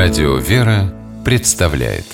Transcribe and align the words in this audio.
Радио 0.00 0.36
«Вера» 0.36 0.94
представляет 1.24 2.04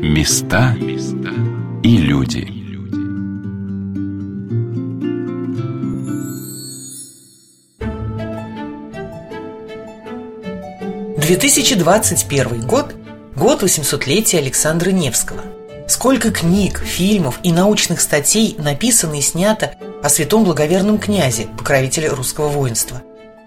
Места 0.00 0.76
и 1.82 1.96
люди 1.96 2.46
Две 11.16 11.36
тысячи 11.36 11.74
двадцать 11.74 12.28
первый 12.28 12.60
год– 12.60 12.94
год 13.34 13.64
800-летия 13.64 14.38
Александра 14.38 14.92
Невского. 14.92 15.42
Сколько 15.88 16.30
книг, 16.30 16.78
фильмов 16.78 17.40
и 17.42 17.50
научных 17.50 18.00
статей 18.00 18.54
написано 18.58 19.14
и 19.14 19.20
снято 19.20 19.74
о 20.04 20.08
святом 20.08 20.44
благоверном 20.44 20.98
князе, 20.98 21.48
покровителе 21.58 22.10
русского 22.10 22.46
воинства. 22.46 23.02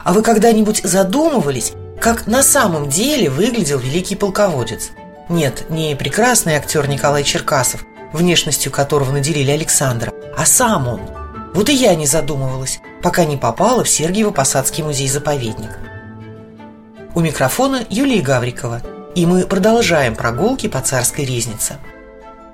А 0.06 0.14
вы 0.14 0.22
когда-нибудь 0.22 0.82
задумывались, 0.84 1.74
как 2.00 2.28
на 2.28 2.44
самом 2.44 2.90
деле 2.90 3.28
выглядел 3.28 3.80
великий 3.80 4.16
полководец? 4.16 4.92
Нет, 5.30 5.66
не 5.72 5.96
прекрасный 5.96 6.54
актер 6.54 6.88
Николай 6.88 7.24
Черкасов, 7.24 7.84
внешностью 8.14 8.72
которого 8.72 9.12
наделили 9.12 9.50
Александра, 9.50 10.14
а 10.38 10.46
сам 10.46 10.88
он. 10.88 11.02
Вот 11.56 11.70
и 11.70 11.74
я 11.74 11.96
не 11.96 12.06
задумывалась, 12.06 12.82
пока 13.02 13.26
не 13.26 13.36
попала 13.36 13.84
в 13.84 13.88
Сергиево-Посадский 13.88 14.84
музей-заповедник. 14.84 15.72
У 17.16 17.22
микрофона 17.22 17.82
Юлия 17.90 18.22
Гаврикова, 18.22 18.84
и 19.16 19.26
мы 19.26 19.48
продолжаем 19.48 20.16
прогулки 20.16 20.68
по 20.68 20.82
царской 20.82 21.26
резнице. 21.26 21.78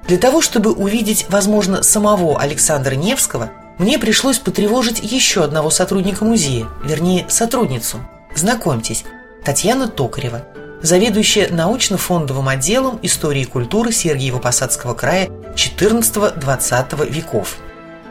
Для 0.08 0.18
того, 0.18 0.42
чтобы 0.42 0.72
увидеть, 0.72 1.26
возможно, 1.28 1.84
самого 1.84 2.40
Александра 2.40 2.96
Невского, 2.96 3.52
мне 3.82 3.98
пришлось 3.98 4.38
потревожить 4.38 5.00
еще 5.02 5.44
одного 5.44 5.72
сотрудника 5.72 6.24
музея, 6.24 6.68
вернее, 6.84 7.26
сотрудницу. 7.30 7.98
Знакомьтесь, 8.36 9.04
Татьяна 9.44 9.88
Токарева, 9.88 10.44
заведующая 10.84 11.50
научно-фондовым 11.50 12.48
отделом 12.48 13.00
истории 13.02 13.42
и 13.42 13.46
культуры 13.46 13.90
Сергиево-Посадского 13.90 14.94
края 14.94 15.30
XIV-XX 15.56 17.10
веков. 17.10 17.58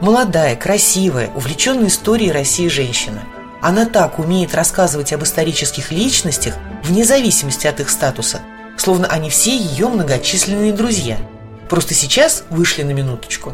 Молодая, 0.01 0.57
красивая, 0.57 1.29
увлеченная 1.29 1.87
историей 1.87 2.33
России 2.33 2.67
женщина. 2.67 3.21
Она 3.61 3.85
так 3.85 4.19
умеет 4.19 4.53
рассказывать 4.53 5.13
об 5.13 5.23
исторических 5.23 5.93
личностях 5.93 6.55
вне 6.83 7.05
зависимости 7.05 7.65
от 7.67 7.79
их 7.79 7.89
статуса, 7.89 8.41
словно 8.75 9.07
они 9.07 9.29
все 9.29 9.55
ее 9.55 9.87
многочисленные 9.87 10.73
друзья– 10.73 11.17
Просто 11.71 11.93
сейчас 11.93 12.43
вышли 12.49 12.83
на 12.83 12.91
минуточку. 12.91 13.53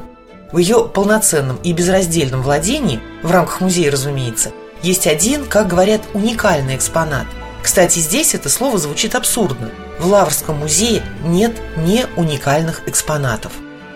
В 0.52 0.60
ее 0.60 0.90
полноценном 0.94 1.58
и 1.58 1.74
безраздельном 1.74 2.42
владении, 2.42 3.00
в 3.22 3.32
рамках 3.32 3.60
музея, 3.62 3.92
разумеется, 3.92 4.52
есть 4.82 5.08
один, 5.08 5.46
как 5.46 5.68
говорят, 5.68 6.02
уникальный 6.14 6.76
экспонат. 6.76 7.26
Кстати, 7.62 8.00
здесь 8.00 8.34
это 8.34 8.48
слово 8.48 8.78
звучит 8.78 9.16
абсурдно. 9.16 9.72
В 10.00 10.08
Лаврском 10.08 10.60
музее 10.60 11.04
нет 11.26 11.54
не 11.76 12.06
уникальных 12.16 12.88
экспонатов. 12.88 13.52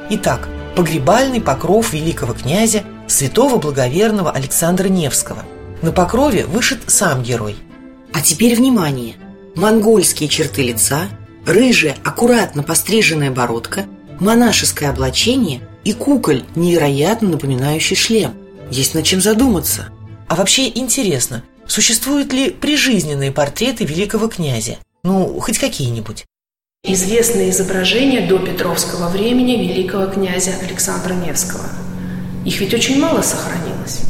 Итак, 0.10 0.50
погребальный 0.76 1.40
покров 1.40 1.94
великого 1.94 2.34
князя 2.34 2.84
святого 3.08 3.58
благоверного 3.58 4.32
Александра 4.32 4.90
Невского. 4.90 5.44
На 5.82 5.92
покрове 5.92 6.46
вышит 6.46 6.80
сам 6.88 7.24
герой. 7.24 7.56
А 8.14 8.22
теперь 8.22 8.56
внимание! 8.56 9.16
Монгольские 9.56 10.28
черты 10.28 10.64
лица, 10.64 11.04
рыжая, 11.46 11.96
аккуратно 12.04 12.64
постриженная 12.64 13.32
бородка– 13.32 13.86
монашеское 14.20 14.90
облачение 14.90 15.62
и 15.84 15.94
куколь, 15.94 16.46
невероятно 16.56 17.30
напоминающий 17.30 17.96
шлем. 17.96 18.34
Есть 18.70 18.94
над 18.94 19.06
чем 19.06 19.22
задуматься. 19.22 19.90
А 20.28 20.36
вообще 20.36 20.70
интересно, 20.70 21.44
существуют 21.68 22.32
ли 22.34 22.52
прижизненные 22.52 23.32
портреты 23.32 23.84
великого 23.86 24.28
князя? 24.28 24.78
Ну, 25.04 25.40
хоть 25.40 25.58
какие-нибудь. 25.58 26.26
Известные 26.84 27.52
изображения 27.52 28.28
до 28.28 28.40
Петровского 28.40 29.10
времени 29.10 29.58
великого 29.58 30.08
князя 30.08 30.52
Александра 30.64 31.14
Невского. 31.14 31.70
Их 32.46 32.60
ведь 32.60 32.74
очень 32.74 33.00
мало 33.00 33.22
сохранилось. 33.22 34.02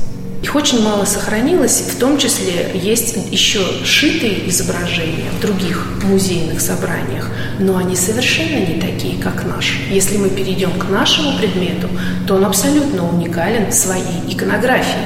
Их 0.41 0.55
очень 0.55 0.81
мало 0.81 1.05
сохранилось, 1.05 1.81
в 1.81 1.99
том 1.99 2.17
числе 2.17 2.71
есть 2.73 3.15
еще 3.29 3.59
шитые 3.83 4.49
изображения 4.49 5.29
в 5.37 5.39
других 5.39 5.85
музейных 6.03 6.61
собраниях, 6.61 7.29
но 7.59 7.77
они 7.77 7.95
совершенно 7.95 8.65
не 8.65 8.81
такие, 8.81 9.21
как 9.21 9.45
наши. 9.45 9.77
Если 9.91 10.17
мы 10.17 10.29
перейдем 10.29 10.71
к 10.71 10.89
нашему 10.89 11.37
предмету, 11.37 11.89
то 12.27 12.35
он 12.35 12.45
абсолютно 12.45 13.07
уникален 13.07 13.71
своей 13.71 14.23
иконографии, 14.27 15.05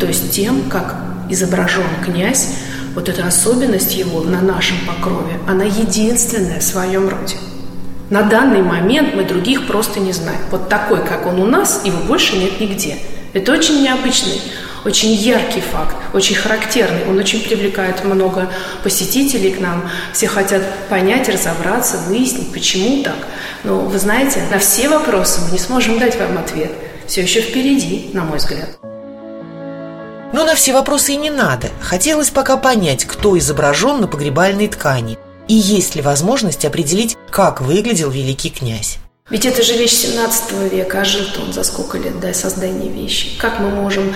то 0.00 0.06
есть 0.06 0.32
тем, 0.32 0.62
как 0.68 0.96
изображен 1.30 1.86
князь, 2.04 2.48
вот 2.96 3.08
эта 3.08 3.24
особенность 3.26 3.94
его 3.94 4.22
на 4.22 4.40
нашем 4.40 4.76
покрове, 4.86 5.38
она 5.46 5.64
единственная 5.64 6.58
в 6.58 6.64
своем 6.64 7.08
роде. 7.08 7.36
На 8.10 8.22
данный 8.22 8.62
момент 8.62 9.14
мы 9.14 9.24
других 9.24 9.66
просто 9.66 10.00
не 10.00 10.12
знаем. 10.12 10.40
Вот 10.50 10.68
такой, 10.68 11.02
как 11.06 11.26
он 11.26 11.40
у 11.40 11.46
нас, 11.46 11.82
его 11.84 11.98
больше 12.00 12.36
нет 12.36 12.60
нигде. 12.60 12.98
Это 13.32 13.52
очень 13.52 13.82
необычный 13.82 14.42
очень 14.84 15.12
яркий 15.12 15.60
факт, 15.60 15.96
очень 16.12 16.34
характерный. 16.34 17.06
Он 17.08 17.18
очень 17.18 17.42
привлекает 17.42 18.04
много 18.04 18.50
посетителей 18.82 19.52
к 19.52 19.60
нам. 19.60 19.88
Все 20.12 20.26
хотят 20.26 20.62
понять, 20.88 21.28
разобраться, 21.28 21.98
выяснить, 22.08 22.52
почему 22.52 23.02
так. 23.02 23.16
Но 23.64 23.80
вы 23.80 23.98
знаете, 23.98 24.42
на 24.50 24.58
все 24.58 24.88
вопросы 24.88 25.40
мы 25.42 25.52
не 25.52 25.58
сможем 25.58 25.98
дать 25.98 26.18
вам 26.18 26.38
ответ. 26.38 26.72
Все 27.06 27.22
еще 27.22 27.40
впереди, 27.40 28.10
на 28.12 28.24
мой 28.24 28.38
взгляд. 28.38 28.78
Но 30.32 30.44
на 30.44 30.54
все 30.54 30.72
вопросы 30.72 31.12
и 31.12 31.16
не 31.16 31.30
надо. 31.30 31.68
Хотелось 31.80 32.30
пока 32.30 32.56
понять, 32.56 33.04
кто 33.04 33.38
изображен 33.38 34.00
на 34.00 34.08
погребальной 34.08 34.68
ткани. 34.68 35.18
И 35.46 35.54
есть 35.54 35.94
ли 35.94 36.02
возможность 36.02 36.64
определить, 36.64 37.16
как 37.30 37.60
выглядел 37.60 38.10
великий 38.10 38.48
князь. 38.48 38.98
Ведь 39.32 39.46
это 39.46 39.62
же 39.62 39.72
вещь 39.78 39.94
17 39.94 40.70
века, 40.70 41.00
а 41.00 41.04
жил-то 41.06 41.40
он 41.40 41.54
за 41.54 41.62
сколько 41.62 41.96
лет 41.96 42.20
до 42.20 42.34
создания 42.34 42.90
вещи. 42.90 43.38
Как 43.38 43.60
мы 43.60 43.70
можем 43.70 44.14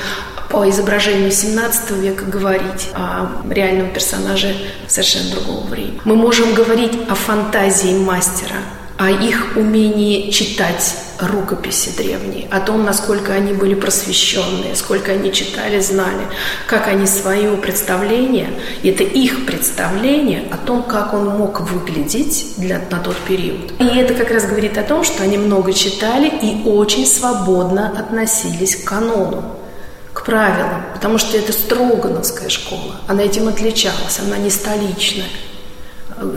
по 0.51 0.69
изображению 0.69 1.33
17 1.33 1.93
века 1.93 2.27
говорить 2.27 2.91
о 2.93 3.29
реальном 3.51 3.91
персонаже 3.95 4.55
совершенно 4.87 5.31
другого 5.31 5.67
времени. 5.69 5.99
Мы 6.05 6.17
можем 6.17 6.53
говорить 6.53 6.93
о 7.09 7.15
фантазии 7.15 7.97
мастера, 7.99 8.57
о 8.99 9.11
их 9.11 9.57
умении 9.57 10.31
читать 10.31 10.97
рукописи 11.21 11.91
древние, 11.97 12.47
о 12.51 12.61
том, 12.61 12.85
насколько 12.85 13.33
они 13.33 13.53
были 13.53 13.75
просвещенные, 13.75 14.75
сколько 14.75 15.13
они 15.13 15.33
читали, 15.33 15.81
знали, 15.81 16.27
как 16.67 16.89
они 16.89 17.07
свое 17.07 17.57
представление, 17.57 18.51
и 18.83 18.89
это 18.89 19.03
их 19.03 19.47
представление 19.47 20.45
о 20.51 20.57
том, 20.57 20.83
как 20.83 21.15
он 21.15 21.27
мог 21.27 21.61
выглядеть 21.61 22.55
для, 22.57 22.81
на 22.91 22.99
тот 22.99 23.17
период. 23.29 23.73
И 23.79 23.85
это 23.85 24.15
как 24.15 24.31
раз 24.31 24.47
говорит 24.47 24.79
о 24.79 24.83
том, 24.83 25.05
что 25.05 25.23
они 25.23 25.39
много 25.39 25.73
читали 25.73 26.29
и 26.43 26.63
очень 26.67 27.07
свободно 27.07 27.89
относились 27.99 28.77
к 28.77 28.85
канону 28.85 29.57
к 30.13 30.25
правилам, 30.25 30.83
потому 30.95 31.19
что 31.19 31.37
это 31.37 31.53
строгановская 31.53 32.49
школа. 32.49 32.97
Она 33.07 33.23
этим 33.23 33.49
отличалась, 33.49 34.19
она 34.19 34.39
не 34.39 34.49
столичная. 34.49 35.27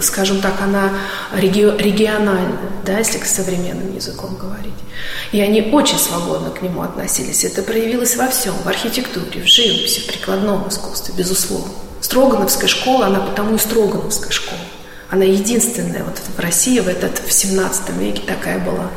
Скажем 0.01 0.41
так, 0.41 0.61
она 0.61 0.91
реги- 1.33 1.77
региональная, 1.81 2.57
да, 2.85 2.97
если 2.97 3.17
к 3.17 3.25
современным 3.25 3.95
языком 3.95 4.35
говорить. 4.35 4.73
И 5.31 5.39
они 5.39 5.61
очень 5.71 5.97
свободно 5.97 6.49
к 6.49 6.61
нему 6.61 6.81
относились. 6.81 7.45
Это 7.45 7.61
проявилось 7.61 8.17
во 8.17 8.27
всем, 8.27 8.53
в 8.63 8.67
архитектуре, 8.67 9.41
в 9.41 9.47
живописи, 9.47 10.01
в 10.01 10.07
прикладном 10.07 10.67
искусстве, 10.67 11.13
безусловно. 11.17 11.71
Строгановская 12.01 12.67
школа, 12.67 13.05
она 13.07 13.19
потому 13.19 13.55
и 13.55 13.59
Строгановская 13.59 14.31
школа. 14.31 14.59
Она 15.09 15.23
единственная 15.23 16.03
вот 16.03 16.19
в 16.35 16.39
России 16.39 16.79
в 16.79 16.87
этот 16.87 17.19
в 17.25 17.31
17 17.31 17.89
веке 17.97 18.21
такая 18.27 18.59
была. 18.59 18.89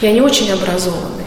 И 0.00 0.06
они 0.06 0.20
очень 0.20 0.50
образованные. 0.52 1.26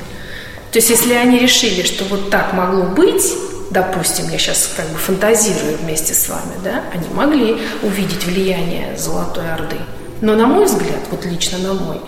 То 0.72 0.78
есть, 0.78 0.90
если 0.90 1.14
они 1.14 1.40
решили, 1.40 1.84
что 1.84 2.06
вот 2.06 2.30
так 2.30 2.54
могло 2.54 2.84
быть, 2.84 3.34
допустим, 3.72 4.29
я 4.29 4.38
сейчас 4.38 4.70
как 4.76 4.88
бы 4.90 4.97
фантазирую 4.97 5.78
вместе 5.78 6.14
с 6.14 6.29
вами, 6.29 6.53
да, 6.64 6.84
они 6.94 7.08
могли 7.14 7.62
увидеть 7.82 8.26
влияние 8.26 8.96
Золотой 8.97 9.52
Орды. 9.52 9.78
Но 10.22 10.35
на 10.35 10.46
мой 10.46 10.66
взгляд, 10.66 11.00
вот 11.09 11.26
лично 11.26 11.58
на 11.58 11.73
мой, 11.73 12.02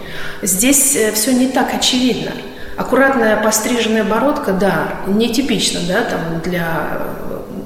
здесь 0.44 0.96
э, 0.96 1.12
все 1.14 1.34
не 1.34 1.48
так 1.48 1.74
очевидно. 1.74 2.32
Аккуратная 2.76 3.42
постриженная 3.42 4.04
бородка, 4.04 4.52
да, 4.52 4.96
нетипично, 5.08 5.80
да, 5.88 6.04
там 6.04 6.42
для 6.42 7.00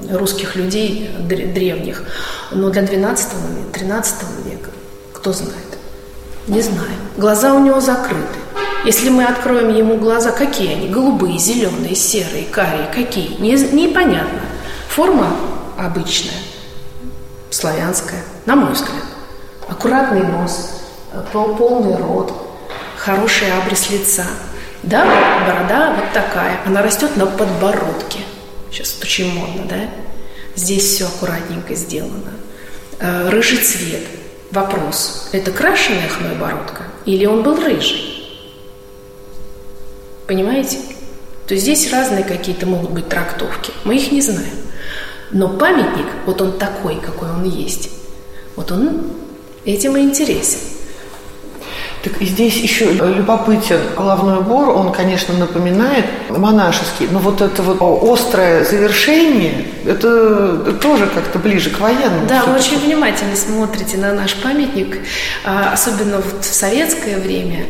э, 0.08 0.16
русских 0.16 0.56
людей 0.56 1.10
древних, 1.20 2.04
но 2.50 2.70
для 2.70 2.82
12 2.82 3.28
13 3.72 4.14
века, 4.46 4.70
кто 5.12 5.32
знает? 5.32 5.54
Не 6.46 6.62
знаю. 6.62 6.96
Глаза 7.18 7.52
у 7.52 7.62
него 7.62 7.80
закрыты. 7.80 8.38
Если 8.84 9.10
мы 9.10 9.24
откроем 9.24 9.74
ему 9.74 9.96
глаза, 9.96 10.30
какие 10.30 10.72
они? 10.72 10.88
Голубые, 10.88 11.38
зеленые, 11.38 11.94
серые, 11.94 12.44
карие, 12.44 12.88
какие? 12.94 13.40
Не, 13.40 13.52
непонятно. 13.52 14.40
Форма 14.88 15.36
обычная, 15.76 16.40
славянская, 17.50 18.22
на 18.46 18.56
мой 18.56 18.72
взгляд. 18.72 19.04
Аккуратный 19.68 20.22
нос, 20.22 20.82
полный 21.32 21.96
рот, 21.96 22.32
хороший 22.96 23.52
абрис 23.52 23.90
лица. 23.90 24.24
Да, 24.82 25.04
борода 25.46 25.94
вот 25.94 26.12
такая, 26.12 26.60
она 26.64 26.82
растет 26.82 27.16
на 27.16 27.26
подбородке. 27.26 28.20
Сейчас 28.70 28.94
это 28.96 29.06
очень 29.06 29.34
модно, 29.34 29.64
да? 29.68 29.90
Здесь 30.54 30.84
все 30.84 31.06
аккуратненько 31.06 31.74
сделано. 31.74 32.32
Э, 33.00 33.28
рыжий 33.28 33.58
цвет. 33.58 34.02
Вопрос. 34.50 35.28
Это 35.32 35.50
крашеная 35.52 36.08
хной 36.08 36.36
или 37.04 37.26
он 37.26 37.42
был 37.42 37.56
рыжий? 37.62 38.17
Понимаете? 40.28 40.78
То 41.46 41.54
есть 41.54 41.64
здесь 41.64 41.90
разные 41.90 42.22
какие-то 42.22 42.66
могут 42.66 42.90
быть 42.90 43.08
трактовки. 43.08 43.72
Мы 43.84 43.96
их 43.96 44.12
не 44.12 44.20
знаем. 44.20 44.54
Но 45.30 45.48
памятник, 45.48 46.06
вот 46.26 46.42
он 46.42 46.58
такой, 46.58 47.00
какой 47.00 47.30
он 47.30 47.44
есть, 47.44 47.90
вот 48.54 48.70
он 48.70 49.10
этим 49.64 49.96
и 49.96 50.00
интересен. 50.00 50.58
Так 52.02 52.22
и 52.22 52.26
здесь 52.26 52.56
еще 52.56 52.92
любопытен 52.92 53.80
головной 53.96 54.38
убор, 54.38 54.68
он, 54.68 54.92
конечно, 54.92 55.34
напоминает 55.34 56.04
монашеский, 56.30 57.08
но 57.10 57.18
вот 57.18 57.40
это 57.40 57.62
вот 57.62 57.78
острое 58.02 58.64
завершение, 58.64 59.66
это 59.84 60.72
тоже 60.74 61.06
как-то 61.06 61.40
ближе 61.40 61.70
к 61.70 61.80
военному. 61.80 62.26
Да, 62.28 62.44
вы 62.44 62.56
очень 62.56 62.78
внимательно 62.78 63.34
смотрите 63.34 63.96
на 63.96 64.12
наш 64.12 64.36
памятник, 64.36 64.98
а, 65.44 65.72
особенно 65.72 66.18
вот 66.18 66.44
в 66.44 66.54
советское 66.54 67.16
время 67.18 67.66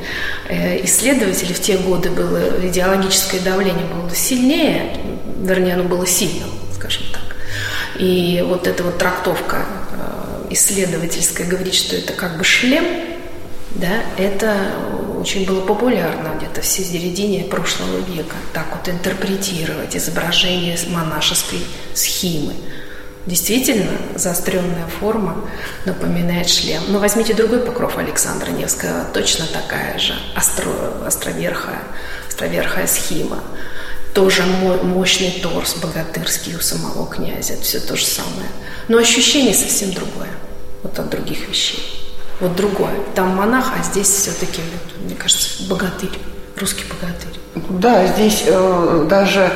э, 0.48 0.84
исследователи 0.84 1.54
в 1.54 1.60
те 1.60 1.78
годы 1.78 2.10
было, 2.10 2.66
идеологическое 2.66 3.40
давление 3.40 3.86
было 3.86 4.14
сильнее, 4.14 4.94
вернее, 5.40 5.74
оно 5.74 5.84
было 5.84 6.06
сильным, 6.06 6.50
скажем 6.74 7.04
так. 7.12 7.36
И 7.98 8.44
вот 8.46 8.66
эта 8.66 8.82
вот 8.82 8.98
трактовка 8.98 9.64
э, 9.92 10.52
исследовательская 10.52 11.46
говорит, 11.46 11.74
что 11.74 11.96
это 11.96 12.12
как 12.12 12.36
бы 12.36 12.44
шлем, 12.44 12.84
да, 13.78 14.02
это 14.16 14.72
очень 15.20 15.46
было 15.46 15.60
популярно 15.60 16.34
где-то 16.36 16.62
в 16.62 16.66
середине 16.66 17.44
прошлого 17.44 17.98
века, 17.98 18.34
так 18.52 18.66
вот 18.72 18.88
интерпретировать 18.88 19.96
изображение 19.96 20.76
монашеской 20.88 21.60
схемы. 21.94 22.54
Действительно, 23.26 23.90
заостренная 24.16 24.86
форма 24.98 25.44
напоминает 25.84 26.48
шлем. 26.48 26.82
Но 26.88 26.98
возьмите 26.98 27.34
другой 27.34 27.60
покров 27.60 27.98
Александра 27.98 28.50
Невского, 28.50 29.04
точно 29.12 29.46
такая 29.46 29.98
же, 29.98 30.14
остро, 30.36 30.70
островерхая, 31.06 31.82
островерхая 32.26 32.86
схема. 32.86 33.44
Тоже 34.14 34.42
мощный 34.82 35.30
торс 35.42 35.74
богатырский 35.74 36.56
у 36.56 36.60
самого 36.60 37.06
князя, 37.06 37.60
все 37.60 37.78
то 37.78 37.96
же 37.96 38.06
самое. 38.06 38.48
Но 38.88 38.98
ощущение 38.98 39.54
совсем 39.54 39.92
другое, 39.92 40.30
вот 40.82 40.98
от 40.98 41.10
других 41.10 41.48
вещей 41.48 42.07
вот 42.40 42.56
другое. 42.56 42.92
Там 43.14 43.36
монах, 43.36 43.72
а 43.78 43.82
здесь 43.82 44.08
все-таки, 44.08 44.60
мне 45.02 45.14
кажется, 45.14 45.64
богатырь, 45.68 46.18
русский 46.58 46.84
богатырь. 46.84 47.38
Да, 47.68 48.06
здесь 48.06 48.44
э, 48.46 49.06
даже 49.08 49.52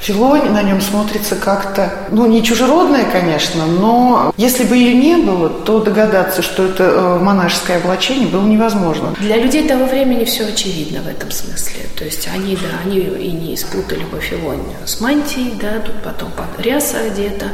Филонь 0.00 0.50
на 0.50 0.62
нем 0.62 0.80
смотрится 0.80 1.36
как-то, 1.36 1.92
ну, 2.10 2.26
не 2.26 2.42
чужеродное, 2.42 3.04
конечно, 3.10 3.66
но 3.66 4.32
если 4.36 4.64
бы 4.64 4.76
ее 4.76 4.94
не 4.94 5.16
было, 5.16 5.48
то 5.48 5.80
догадаться, 5.80 6.42
что 6.42 6.64
это 6.64 6.84
э, 6.84 7.18
монашеское 7.20 7.78
облачение, 7.78 8.28
было 8.28 8.46
невозможно. 8.46 9.14
Для 9.18 9.36
людей 9.36 9.66
того 9.66 9.86
времени 9.86 10.24
все 10.24 10.46
очевидно 10.46 11.00
в 11.02 11.08
этом 11.08 11.30
смысле. 11.30 11.86
То 11.96 12.04
есть 12.04 12.28
они, 12.32 12.56
да, 12.56 12.68
они 12.84 12.98
и 12.98 13.32
не 13.32 13.54
испутали 13.54 14.04
бы 14.04 14.20
Филонь 14.20 14.64
с 14.84 15.00
мантией, 15.00 15.54
да, 15.60 15.80
тут 15.80 16.02
потом 16.02 16.30
под 16.32 16.64
ряса 16.64 16.98
одета, 16.98 17.46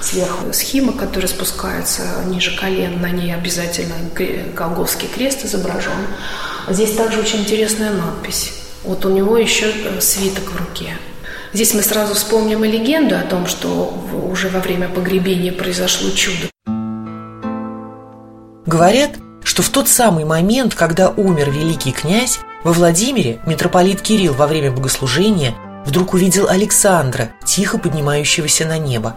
сверху 0.00 0.52
схема, 0.52 0.92
которая 0.92 1.28
спускается 1.28 2.02
ниже 2.26 2.56
колен, 2.56 3.00
на 3.00 3.10
ней 3.10 3.34
обязательно 3.34 3.94
Голговский 4.54 5.08
крест 5.08 5.44
изображен. 5.44 5.92
Здесь 6.68 6.94
также 6.94 7.20
очень 7.20 7.40
интересная 7.40 7.92
надпись. 7.92 8.52
Вот 8.84 9.04
у 9.04 9.10
него 9.10 9.36
еще 9.36 9.66
э, 9.66 10.00
свиток 10.00 10.44
в 10.52 10.56
руке. 10.56 10.96
Здесь 11.52 11.74
мы 11.74 11.82
сразу 11.82 12.14
вспомним 12.14 12.64
и 12.64 12.68
легенду 12.68 13.16
о 13.16 13.22
том, 13.22 13.46
что 13.46 13.92
уже 14.30 14.48
во 14.48 14.60
время 14.60 14.88
погребения 14.88 15.52
произошло 15.52 16.10
чудо. 16.10 16.50
Говорят, 18.66 19.12
что 19.42 19.62
в 19.62 19.70
тот 19.70 19.88
самый 19.88 20.24
момент, 20.24 20.74
когда 20.74 21.08
умер 21.08 21.50
великий 21.50 21.92
князь, 21.92 22.40
во 22.64 22.72
Владимире 22.72 23.40
митрополит 23.46 24.02
Кирилл 24.02 24.34
во 24.34 24.46
время 24.46 24.72
богослужения 24.72 25.54
вдруг 25.86 26.12
увидел 26.12 26.48
Александра, 26.48 27.30
тихо 27.46 27.78
поднимающегося 27.78 28.66
на 28.66 28.78
небо. 28.78 29.16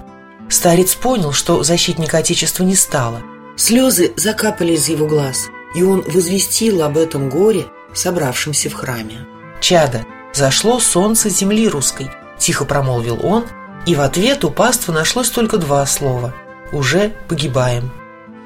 Старец 0.50 0.96
понял, 0.96 1.34
что 1.34 1.64
защитника 1.64 2.20
Отечества 2.20 2.64
не 2.64 2.76
стало. 2.76 3.22
Слезы 3.58 4.14
закапали 4.16 4.74
из 4.74 4.88
его 4.88 5.06
глаз, 5.06 5.50
и 5.76 5.84
он 5.84 6.02
возвестил 6.08 6.82
об 6.84 6.98
этом 6.98 7.30
горе 7.30 7.66
собравшимся 7.94 8.70
в 8.70 8.74
храме. 8.74 9.28
Чада, 9.60 10.06
зашло 10.34 10.80
солнце 10.80 11.30
земли 11.30 11.68
русской, 11.68 12.10
Тихо 12.42 12.66
промолвил 12.66 13.20
он, 13.24 13.46
и 13.86 13.94
в 13.94 14.02
ответ 14.02 14.44
у 14.44 14.50
паствы 14.50 14.96
нашлось 14.96 15.30
только 15.30 15.58
два 15.58 15.86
слова 15.86 16.34
«Уже 16.72 17.14
погибаем». 17.28 17.92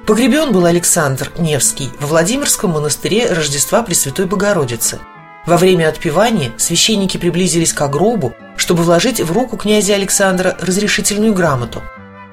Погребен 0.06 0.51
был 0.51 0.65
Александр 0.65 1.31
Невский 1.38 1.89
во 2.01 2.07
Владимирском 2.07 2.71
монастыре 2.71 3.31
Рождества 3.31 3.83
Пресвятой 3.83 4.25
Богородицы. 4.25 5.00
Во 5.45 5.56
время 5.56 5.88
отпевания 5.88 6.51
священники 6.57 7.15
приблизились 7.15 7.71
к 7.71 7.88
гробу, 7.88 8.33
чтобы 8.57 8.83
вложить 8.83 9.21
в 9.21 9.31
руку 9.31 9.56
князя 9.56 9.94
Александра 9.94 10.57
разрешительную 10.59 11.33
грамоту. 11.33 11.81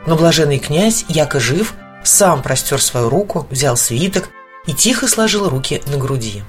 Но 0.05 0.17
блаженный 0.17 0.59
князь, 0.59 1.05
яко 1.09 1.39
жив, 1.39 1.75
сам 2.03 2.43
простер 2.43 2.83
свою 2.83 3.09
руку, 3.09 3.47
взял 3.51 3.77
свиток 3.77 4.31
и 4.67 4.73
тихо 4.73 5.07
сложил 5.07 5.49
руки 5.49 5.81
на 5.87 5.97
груди. 5.97 6.43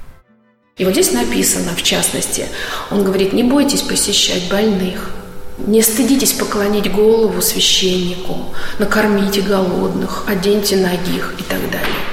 И 0.75 0.85
вот 0.85 0.93
здесь 0.93 1.11
написано, 1.11 1.75
в 1.77 1.83
частности, 1.83 2.47
он 2.89 3.03
говорит, 3.03 3.31
не 3.31 3.43
бойтесь 3.43 3.83
посещать 3.83 4.49
больных, 4.49 5.11
не 5.59 5.83
стыдитесь 5.83 6.33
поклонить 6.33 6.91
голову 6.91 7.43
священнику, 7.43 8.37
накормите 8.79 9.41
голодных, 9.41 10.23
оденьте 10.27 10.77
ногих 10.77 11.35
и 11.37 11.43
так 11.43 11.59
далее. 11.69 12.03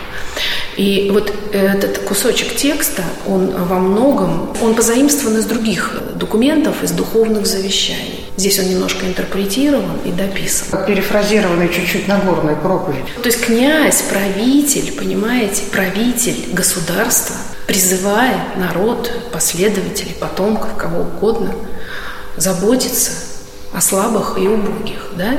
И 0.77 1.11
вот 1.11 1.33
этот 1.53 1.99
кусочек 2.01 2.55
текста, 2.55 3.03
он 3.27 3.51
во 3.51 3.79
многом, 3.79 4.55
он 4.61 4.75
позаимствован 4.75 5.39
из 5.39 5.47
других 5.47 5.99
документов, 6.17 6.83
из 6.83 6.91
духовных 6.93 7.47
завещаний. 7.47 8.27
Здесь 8.37 8.59
он 8.59 8.69
немножко 8.69 9.07
интерпретирован 9.07 10.01
и 10.05 10.13
дописан. 10.13 10.85
Перефразированный 10.87 11.73
чуть-чуть 11.73 12.09
Нагорной 12.09 12.57
проповедь. 12.57 13.05
То 13.23 13.27
есть 13.27 13.41
князь, 13.41 14.03
правитель, 14.03 14.93
понимаете, 14.93 15.63
правитель 15.73 16.53
государства, 16.53 17.37
призывая 17.71 18.49
народ, 18.57 19.13
последователей, 19.33 20.13
потомков, 20.15 20.77
кого 20.77 21.03
угодно, 21.03 21.55
заботиться 22.37 23.13
о 23.73 23.81
слабых 23.81 24.37
и 24.37 24.49
убогих, 24.49 25.13
да? 25.17 25.39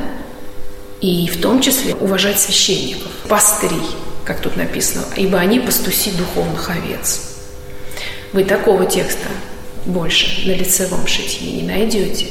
И 1.02 1.28
в 1.28 1.42
том 1.42 1.60
числе 1.60 1.94
уважать 1.94 2.40
священников, 2.40 3.12
пастырей, 3.28 3.86
как 4.24 4.40
тут 4.40 4.56
написано, 4.56 5.04
ибо 5.18 5.40
они 5.40 5.60
пастуси 5.60 6.12
духовных 6.12 6.70
овец. 6.70 7.20
Вы 8.32 8.46
такого 8.46 8.86
текста 8.86 9.28
больше 9.86 10.48
на 10.48 10.54
лицевом 10.54 11.06
шитье 11.08 11.52
не 11.52 11.64
найдете. 11.64 12.28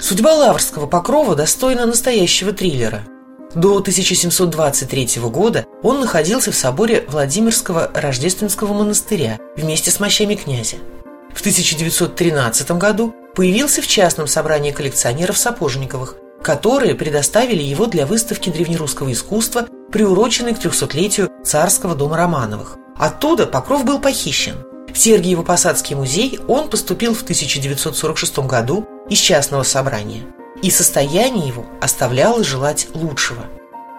Судьба 0.00 0.34
Лаврского 0.34 0.88
покрова 0.88 1.36
достойна 1.36 1.86
настоящего 1.86 2.52
триллера. 2.52 3.04
До 3.54 3.76
1723 3.76 5.20
года 5.22 5.64
он 5.82 6.00
находился 6.00 6.50
в 6.50 6.56
соборе 6.56 7.04
Владимирского 7.08 7.90
Рождественского 7.94 8.72
монастыря 8.72 9.38
вместе 9.56 9.92
с 9.92 10.00
мощами 10.00 10.34
князя. 10.34 10.76
В 11.32 11.40
1913 11.40 12.72
году 12.72 13.14
появился 13.34 13.80
в 13.80 13.86
частном 13.86 14.26
собрании 14.26 14.72
коллекционеров 14.72 15.38
Сапожниковых, 15.38 16.16
которые 16.42 16.94
предоставили 16.94 17.62
его 17.62 17.86
для 17.86 18.06
выставки 18.06 18.50
древнерусского 18.50 19.12
искусства, 19.12 19.66
приуроченной 19.92 20.54
к 20.54 20.58
300-летию 20.58 21.30
царского 21.44 21.94
дома 21.94 22.16
Романовых. 22.16 22.76
Оттуда 22.96 23.46
Покров 23.46 23.84
был 23.84 24.00
похищен. 24.00 24.56
В 24.92 24.96
Сергиево-Посадский 24.96 25.96
музей 25.96 26.40
он 26.48 26.68
поступил 26.68 27.14
в 27.14 27.22
1946 27.22 28.38
году 28.40 28.86
из 29.08 29.18
частного 29.18 29.64
собрания, 29.64 30.22
и 30.64 30.70
состояние 30.70 31.48
его 31.48 31.64
оставляло 31.80 32.42
желать 32.42 32.88
лучшего. 32.94 33.46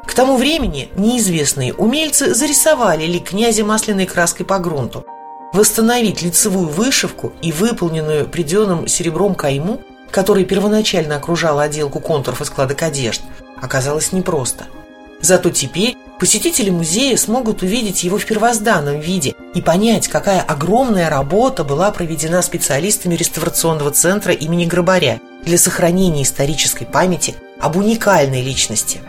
К 0.06 0.14
тому 0.14 0.38
времени 0.38 0.90
неизвестные 0.98 1.74
умельцы 1.74 2.34
зарисовали 2.34 3.06
ли 3.06 3.20
князя 3.20 3.64
масляной 3.64 4.06
краской 4.06 4.46
по 4.46 4.60
грунту. 4.60 5.06
Восстановить 5.54 6.22
лицевую 6.22 6.68
вышивку 6.68 7.32
и 7.42 7.52
выполненную 7.52 8.28
приденным 8.28 8.88
серебром 8.88 9.36
кайму 9.36 9.82
который 10.16 10.46
первоначально 10.46 11.18
окружал 11.18 11.60
отделку 11.60 12.00
контуров 12.00 12.40
и 12.40 12.46
складок 12.46 12.82
одежд, 12.84 13.22
оказалось 13.62 14.14
непросто. 14.14 14.64
Зато 15.20 15.50
теперь 15.50 15.98
посетители 16.20 16.70
музея 16.70 17.18
смогут 17.18 17.62
увидеть 17.62 18.04
его 18.04 18.18
в 18.18 18.26
первозданном 18.26 19.00
виде 19.00 19.36
и 19.54 19.62
понять, 19.62 20.08
какая 20.08 20.42
огромная 20.42 21.10
работа 21.10 21.64
была 21.64 21.92
проведена 21.92 22.42
специалистами 22.42 23.16
реставрационного 23.16 23.92
центра 23.92 24.34
имени 24.34 24.66
Грабаря 24.66 25.20
для 25.44 25.58
сохранения 25.58 26.24
исторической 26.24 26.86
памяти 26.86 27.36
об 27.60 27.76
уникальной 27.78 28.42
личности. 28.42 29.00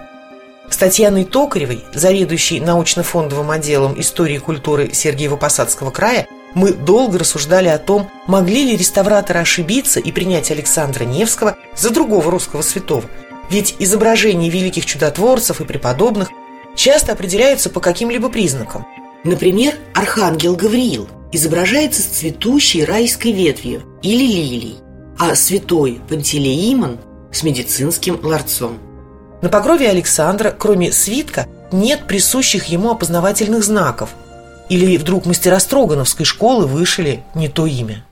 С 0.69 0.77
Татьяной 0.77 1.25
Токаревой, 1.25 1.85
заведующей 1.95 2.59
научно-фондовым 2.59 3.51
отделом 3.53 3.99
истории 4.01 4.37
и 4.37 4.41
культуры 4.41 4.89
Сергиево-Посадского 4.89 5.93
края, 5.93 6.27
Мы 6.55 6.73
долго 6.73 7.19
рассуждали 7.19 7.69
о 7.69 7.77
том, 7.77 8.11
могли 8.27 8.65
ли 8.65 8.79
реставраторы 8.79 9.41
ошибиться 9.41 10.01
и 10.01 10.11
принять 10.11 10.51
Александра 10.51 11.05
Невского 11.05 11.59
за 11.77 11.91
другого 11.91 12.31
русского 12.31 12.63
святого. 12.63 13.05
Ведь 13.51 13.77
изображения 13.79 14.49
великих 14.49 14.87
чудотворцев 14.87 15.61
и 15.61 15.65
преподобных 15.65 16.31
часто 16.76 17.12
определяются 17.12 17.71
по 17.71 17.80
каким-либо 17.80 18.28
признакам. 18.28 18.87
Например, 19.25 19.75
архангел 19.95 20.54
Гавриил 20.54 21.09
изображается 21.33 22.02
с 22.02 22.06
цветущей 22.06 22.85
райской 22.85 23.33
ветвью 23.33 23.83
или 24.02 24.25
лилией, 24.25 24.76
а 25.18 25.35
святой 25.35 26.00
Пантелеимон 26.09 26.99
с 27.33 27.42
медицинским 27.42 28.21
ларцом. 28.23 28.78
На 29.42 29.49
покрове 29.49 29.88
Александра, 29.88 30.54
кроме 30.56 30.92
свитка, 30.92 31.47
нет 31.73 32.06
присущих 32.06 32.66
ему 32.66 32.90
опознавательных 32.90 33.64
знаков. 33.64 34.11
Или 34.68 34.97
вдруг 34.97 35.26
мастера 35.26 35.59
Строгановской 35.59 36.25
школы 36.25 36.66
вышили 36.66 37.23
не 37.35 37.49
то 37.49 37.66
имя. 37.66 38.04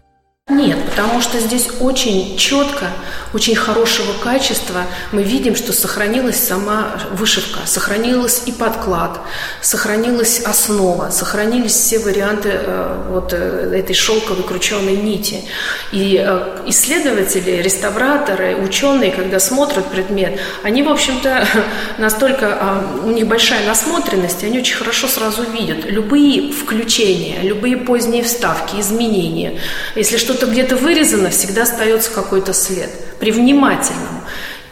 Нет, 0.50 0.76
потому 0.84 1.22
что 1.22 1.40
здесь 1.40 1.68
очень 1.80 2.36
четко, 2.36 2.88
очень 3.32 3.56
хорошего 3.56 4.12
качества 4.22 4.82
мы 5.10 5.22
видим, 5.22 5.56
что 5.56 5.72
сохранилась 5.72 6.36
сама 6.38 7.00
вышивка, 7.12 7.60
сохранилась 7.64 8.42
и 8.44 8.52
подклад, 8.52 9.20
сохранилась 9.62 10.40
основа, 10.40 11.08
сохранились 11.08 11.72
все 11.72 11.98
варианты 11.98 12.50
э, 12.52 13.06
вот 13.08 13.32
э, 13.32 13.72
этой 13.74 13.94
шелковой 13.94 14.44
крученной 14.44 14.96
нити. 14.96 15.44
И 15.92 16.22
э, 16.22 16.64
исследователи, 16.66 17.62
реставраторы, 17.62 18.56
ученые, 18.56 19.12
когда 19.12 19.40
смотрят 19.40 19.86
предмет, 19.86 20.38
они, 20.62 20.82
в 20.82 20.90
общем-то, 20.90 21.48
настолько, 21.96 22.82
у 23.02 23.10
них 23.10 23.26
большая 23.26 23.66
насмотренность, 23.66 24.44
они 24.44 24.58
очень 24.58 24.76
хорошо 24.76 25.08
сразу 25.08 25.42
видят 25.42 25.86
любые 25.86 26.52
включения, 26.52 27.40
любые 27.40 27.78
поздние 27.78 28.22
вставки, 28.22 28.78
изменения. 28.78 29.58
Если 29.94 30.18
что 30.18 30.33
что-то 30.34 30.50
где-то 30.50 30.76
вырезано, 30.76 31.30
всегда 31.30 31.62
остается 31.62 32.10
какой-то 32.10 32.52
след. 32.52 32.90
При 33.20 33.30
внимательном, 33.30 34.24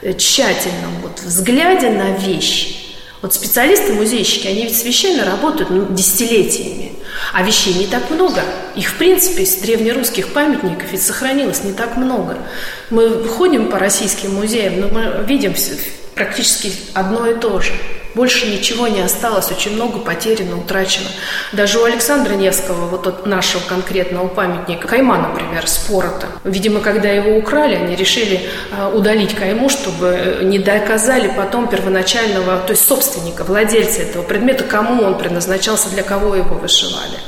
э, 0.03 0.13
тщательном 0.15 1.01
вот, 1.03 1.21
взгляде 1.21 1.91
на 1.91 2.11
вещь, 2.17 2.97
вот 3.21 3.35
специалисты-музейщики, 3.35 4.49
они 4.49 4.65
ведь 4.65 4.77
с 4.77 4.85
вещами 4.85 5.21
работают 5.21 5.71
ну, 5.71 5.87
десятилетиями, 5.89 6.95
а 7.33 7.45
вещей 7.45 7.75
не 7.75 7.87
так 7.87 8.11
много. 8.11 8.43
Их, 8.75 8.89
в 8.89 8.97
принципе, 8.97 9.45
из 9.45 9.55
древнерусских 9.57 10.33
памятников 10.33 10.91
ведь 10.91 11.03
сохранилось 11.03 11.63
не 11.63 11.73
так 11.73 11.97
много. 11.97 12.39
Мы 12.91 13.25
ходим 13.29 13.71
по 13.71 13.79
российским 13.79 14.35
музеям, 14.35 14.81
но 14.81 14.89
мы 14.89 15.25
видим 15.25 15.55
практически 16.17 16.73
одно 16.95 17.29
и 17.29 17.37
то 17.37 17.61
же– 17.61 17.73
больше 18.15 18.49
ничего 18.49 18.89
не 18.89 19.01
осталось, 19.01 19.51
очень 19.51 19.75
много 19.75 19.99
потеряно, 19.99 20.59
утрачено. 20.59 21.09
Даже 21.53 21.79
у 21.79 21.85
Александра 21.85 22.35
Невского, 22.35 22.87
вот 22.87 23.07
от 23.07 23.27
нашего 23.27 23.63
конкретного 23.63 24.29
памятника, 24.29 24.89
кайма, 24.89 25.19
например, 25.19 25.67
спорота. 25.67 26.27
Видимо, 26.45 26.81
когда 26.81 27.09
его 27.09 27.37
украли, 27.37 27.75
они 27.75 27.97
решили 27.97 28.49
а, 28.77 28.89
удалить 28.89 29.35
кайму, 29.35 29.69
чтобы 29.69 30.07
э, 30.07 30.45
не 30.45 30.59
доказали 30.59 31.33
потом 31.37 31.69
первоначального, 31.69 32.59
то 32.59 32.73
есть 32.73 32.87
собственника, 32.87 33.45
владельца 33.45 34.03
этого 34.03 34.23
предмета, 34.23 34.65
кому 34.65 35.03
он 35.03 35.19
предназначался, 35.19 35.89
для 35.91 36.03
кого 36.03 36.35
его 36.35 36.57
вышивали. 36.57 37.19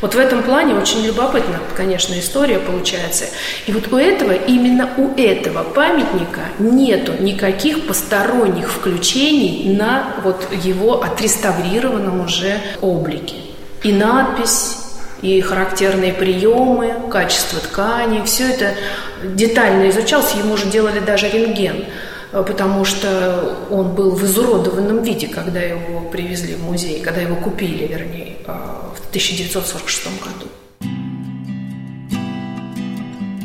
Вот 0.00 0.14
в 0.14 0.18
этом 0.18 0.42
плане 0.42 0.74
очень 0.74 1.04
любопытно, 1.04 1.58
конечно, 1.76 2.18
история 2.18 2.58
получается. 2.58 3.24
И 3.66 3.72
вот 3.72 3.92
у 3.92 3.96
этого, 3.96 4.32
именно 4.32 4.88
у 4.96 5.14
этого 5.16 5.62
памятника 5.62 6.40
нету 6.58 7.12
никаких 7.20 7.86
посторонних 7.86 8.70
включений 8.70 9.74
на 9.76 10.14
вот 10.22 10.48
его 10.52 11.02
отреставрированном 11.02 12.24
уже 12.24 12.60
облике. 12.80 13.36
И 13.82 13.92
надпись, 13.92 14.78
и 15.22 15.40
характерные 15.40 16.12
приемы, 16.12 16.94
качество 17.10 17.60
ткани, 17.60 18.24
все 18.24 18.50
это 18.50 18.74
детально 19.24 19.90
изучалось, 19.90 20.34
ему 20.34 20.54
уже 20.54 20.66
делали 20.66 21.00
даже 21.00 21.28
рентген 21.28 21.84
потому 22.32 22.84
что 22.86 23.58
он 23.70 23.94
был 23.94 24.12
в 24.12 24.24
изуродованном 24.24 25.02
виде, 25.02 25.28
когда 25.28 25.60
его 25.60 26.00
привезли 26.00 26.54
в 26.54 26.64
музей, 26.64 27.02
когда 27.02 27.20
его 27.20 27.36
купили, 27.36 27.86
вернее, 27.86 28.31
в 28.46 29.08
1946 29.08 30.04
году. 30.20 30.48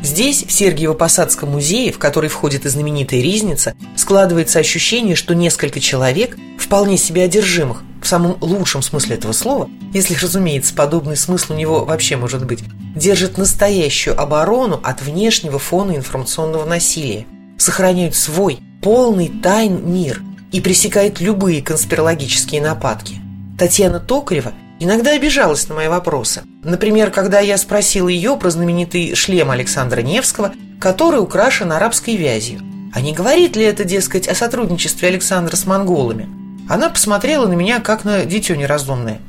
Здесь, 0.04 0.46
в 0.46 0.50
Сергиево-Посадском 0.50 1.48
музее, 1.50 1.92
в 1.92 2.00
который 2.00 2.30
входит 2.30 2.66
и 2.66 2.70
знаменитая 2.70 3.22
ризница, 3.22 3.76
складывается 3.96 4.58
ощущение, 4.58 5.16
что 5.16 5.36
несколько 5.36 5.80
человек, 5.80 6.38
вполне 6.58 6.98
себе 6.98 7.24
одержимых, 7.24 7.84
в 8.02 8.08
самом 8.08 8.38
лучшем 8.40 8.82
смысле 8.82 9.18
этого 9.18 9.34
слова, 9.34 9.70
если, 9.94 10.16
разумеется, 10.16 10.74
подобный 10.74 11.18
смысл 11.18 11.54
у 11.54 11.58
него 11.58 11.84
вообще 11.84 12.16
может 12.16 12.46
быть, 12.46 12.64
держат 12.96 13.38
настоящую 13.38 14.20
оборону 14.20 14.80
от 14.82 15.02
внешнего 15.02 15.60
фона 15.60 15.96
информационного 15.96 16.66
насилия, 16.66 17.26
сохраняют 17.58 18.16
свой, 18.16 18.60
полный 18.82 19.28
тайн 19.28 19.92
мир 19.92 20.22
и 20.52 20.62
пресекает 20.62 21.20
любые 21.20 21.62
конспирологические 21.62 22.62
нападки. 22.62 23.16
Татьяна 23.60 24.00
Токарева 24.00 24.54
иногда 24.80 25.12
обижалась 25.12 25.68
на 25.68 25.76
мои 25.76 25.88
вопросы. 25.88 26.44
Например, 26.64 27.12
когда 27.12 27.40
я 27.40 27.58
спросил 27.58 28.08
ее 28.08 28.38
про 28.38 28.50
знаменитый 28.50 29.16
шлем 29.16 29.52
Александра 29.52 30.02
Невского, 30.02 30.54
который 30.80 31.22
украшен 31.22 31.72
арабской 31.72 32.16
вязью. 32.16 32.62
А 32.94 33.02
не 33.02 33.14
говорит 33.14 33.56
ли 33.56 33.64
это, 33.64 33.84
дескать, 33.84 34.28
о 34.28 34.36
сотрудничестве 34.36 35.08
Александра 35.08 35.56
с 35.56 35.66
монголами? 35.66 36.30
Она 36.70 36.90
посмотрела 36.90 37.48
на 37.48 37.54
меня, 37.54 37.80
как 37.80 38.04
на 38.04 38.26
дитё 38.26 38.56
неразумное. 38.56 39.20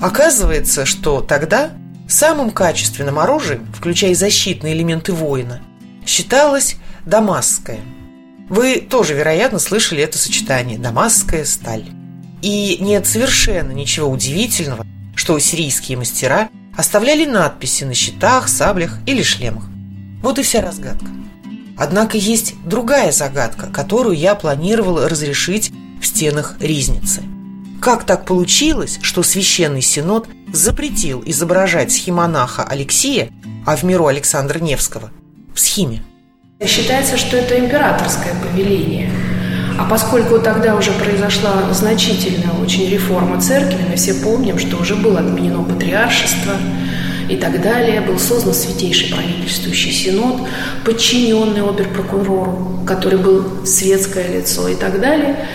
Оказывается, 0.00 0.86
что 0.86 1.20
тогда 1.20 1.70
самым 2.08 2.50
качественным 2.50 3.18
оружием, 3.18 3.66
включая 3.76 4.14
защитные 4.14 4.74
элементы 4.74 5.12
воина, 5.12 5.60
считалось 6.06 6.76
дамасское– 7.04 7.80
вы 8.48 8.80
тоже, 8.80 9.14
вероятно, 9.14 9.58
слышали 9.58 10.02
это 10.02 10.16
сочетание 10.16 10.78
«дамасская 10.78 11.44
сталь». 11.44 11.84
И 12.42 12.78
нет 12.80 13.06
совершенно 13.06 13.72
ничего 13.72 14.08
удивительного, 14.08 14.86
что 15.14 15.38
сирийские 15.38 15.98
мастера 15.98 16.48
оставляли 16.76 17.24
надписи 17.24 17.84
на 17.84 17.94
щитах, 17.94 18.48
саблях 18.48 18.98
или 19.06 19.22
шлемах. 19.22 19.64
Вот 20.22 20.38
и 20.38 20.42
вся 20.42 20.60
разгадка. 20.60 21.08
Однако 21.76 22.16
есть 22.16 22.54
другая 22.64 23.12
загадка, 23.12 23.66
которую 23.66 24.16
я 24.16 24.34
планировал 24.34 25.06
разрешить 25.06 25.72
в 26.00 26.06
стенах 26.06 26.56
Ризницы. 26.60 27.22
Как 27.80 28.04
так 28.04 28.24
получилось, 28.24 28.98
что 29.02 29.22
Священный 29.22 29.82
Синод 29.82 30.28
запретил 30.52 31.22
изображать 31.24 31.92
схимонаха 31.92 32.64
Алексея, 32.64 33.30
а 33.64 33.76
в 33.76 33.84
миру 33.84 34.06
Александра 34.06 34.58
Невского, 34.58 35.10
в 35.54 35.60
схиме? 35.60 36.02
Считается, 36.64 37.16
что 37.16 37.36
это 37.36 37.58
императорское 37.58 38.34
повеление. 38.34 39.12
А 39.78 39.84
поскольку 39.84 40.40
тогда 40.40 40.74
уже 40.74 40.90
произошла 40.90 41.72
значительная 41.72 42.52
очень 42.60 42.90
реформа 42.90 43.40
церкви, 43.40 43.78
мы 43.88 43.94
все 43.94 44.12
помним, 44.12 44.58
что 44.58 44.76
уже 44.76 44.96
было 44.96 45.20
отменено 45.20 45.62
патриаршество 45.62 46.54
и 47.28 47.36
так 47.36 47.62
далее, 47.62 48.00
был 48.00 48.18
создан 48.18 48.54
Святейший 48.54 49.14
правительствующий 49.14 49.92
синод, 49.92 50.48
подчиненный 50.84 51.62
оберпрокурору, 51.62 52.82
который 52.86 53.18
был 53.18 53.64
светское 53.64 54.26
лицо 54.28 54.66
и 54.66 54.74
так 54.74 55.00
далее. 55.00 55.46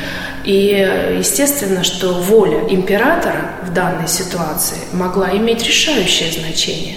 И 0.45 1.15
естественно, 1.19 1.83
что 1.83 2.13
воля 2.13 2.59
императора 2.69 3.55
в 3.65 3.73
данной 3.73 4.07
ситуации 4.07 4.77
могла 4.93 5.35
иметь 5.35 5.65
решающее 5.67 6.31
значение. 6.31 6.95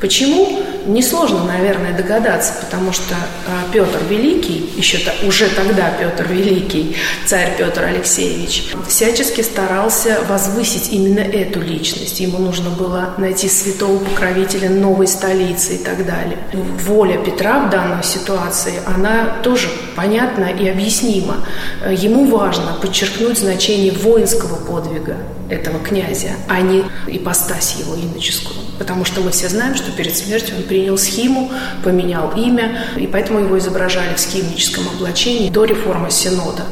Почему? 0.00 0.62
Несложно, 0.86 1.44
наверное, 1.44 1.92
догадаться, 1.92 2.54
потому 2.60 2.92
что 2.92 3.14
а, 3.14 3.70
Петр 3.72 3.98
Великий, 4.08 4.70
еще 4.76 4.98
уже 5.26 5.48
тогда 5.50 5.90
Петр 5.90 6.26
Великий, 6.28 6.96
царь 7.26 7.56
Петр 7.58 7.82
Алексеевич, 7.82 8.72
всячески 8.86 9.40
старался 9.40 10.20
возвысить 10.28 10.92
именно 10.92 11.18
эту 11.18 11.60
личность. 11.60 12.20
Ему 12.20 12.38
нужно 12.38 12.70
было 12.70 13.14
найти 13.18 13.48
святого 13.48 13.98
покровителя 13.98 14.70
новой 14.70 15.08
столицы 15.08 15.74
и 15.74 15.78
так 15.78 16.06
далее. 16.06 16.38
Воля 16.86 17.18
Петра 17.18 17.66
в 17.66 17.70
данной 17.70 18.04
ситуации, 18.04 18.74
она 18.86 19.36
тоже 19.42 19.68
понятна 19.96 20.44
и 20.44 20.68
объяснима. 20.68 21.44
Ему 21.90 22.26
важно 22.26 22.78
подчеркнуть 22.80 23.38
значение 23.38 23.92
воинского 23.92 24.56
подвига 24.64 25.16
этого 25.50 25.78
князя, 25.80 26.30
а 26.48 26.60
не 26.60 26.84
ипостась 27.06 27.76
его 27.78 27.94
иноческую. 27.94 28.56
Потому 28.78 29.04
что 29.04 29.20
мы 29.20 29.30
все 29.30 29.48
знаем, 29.48 29.74
что 29.74 29.87
перед 29.92 30.16
смертью 30.16 30.56
он 30.56 30.62
принял 30.64 30.96
схиму, 30.98 31.50
поменял 31.84 32.32
имя, 32.36 32.84
и 32.96 33.06
поэтому 33.06 33.40
его 33.40 33.58
изображали 33.58 34.14
в 34.14 34.20
схимническом 34.20 34.88
облачении 34.88 35.50
до 35.50 35.64
реформы 35.64 36.10
Синода. 36.10 36.64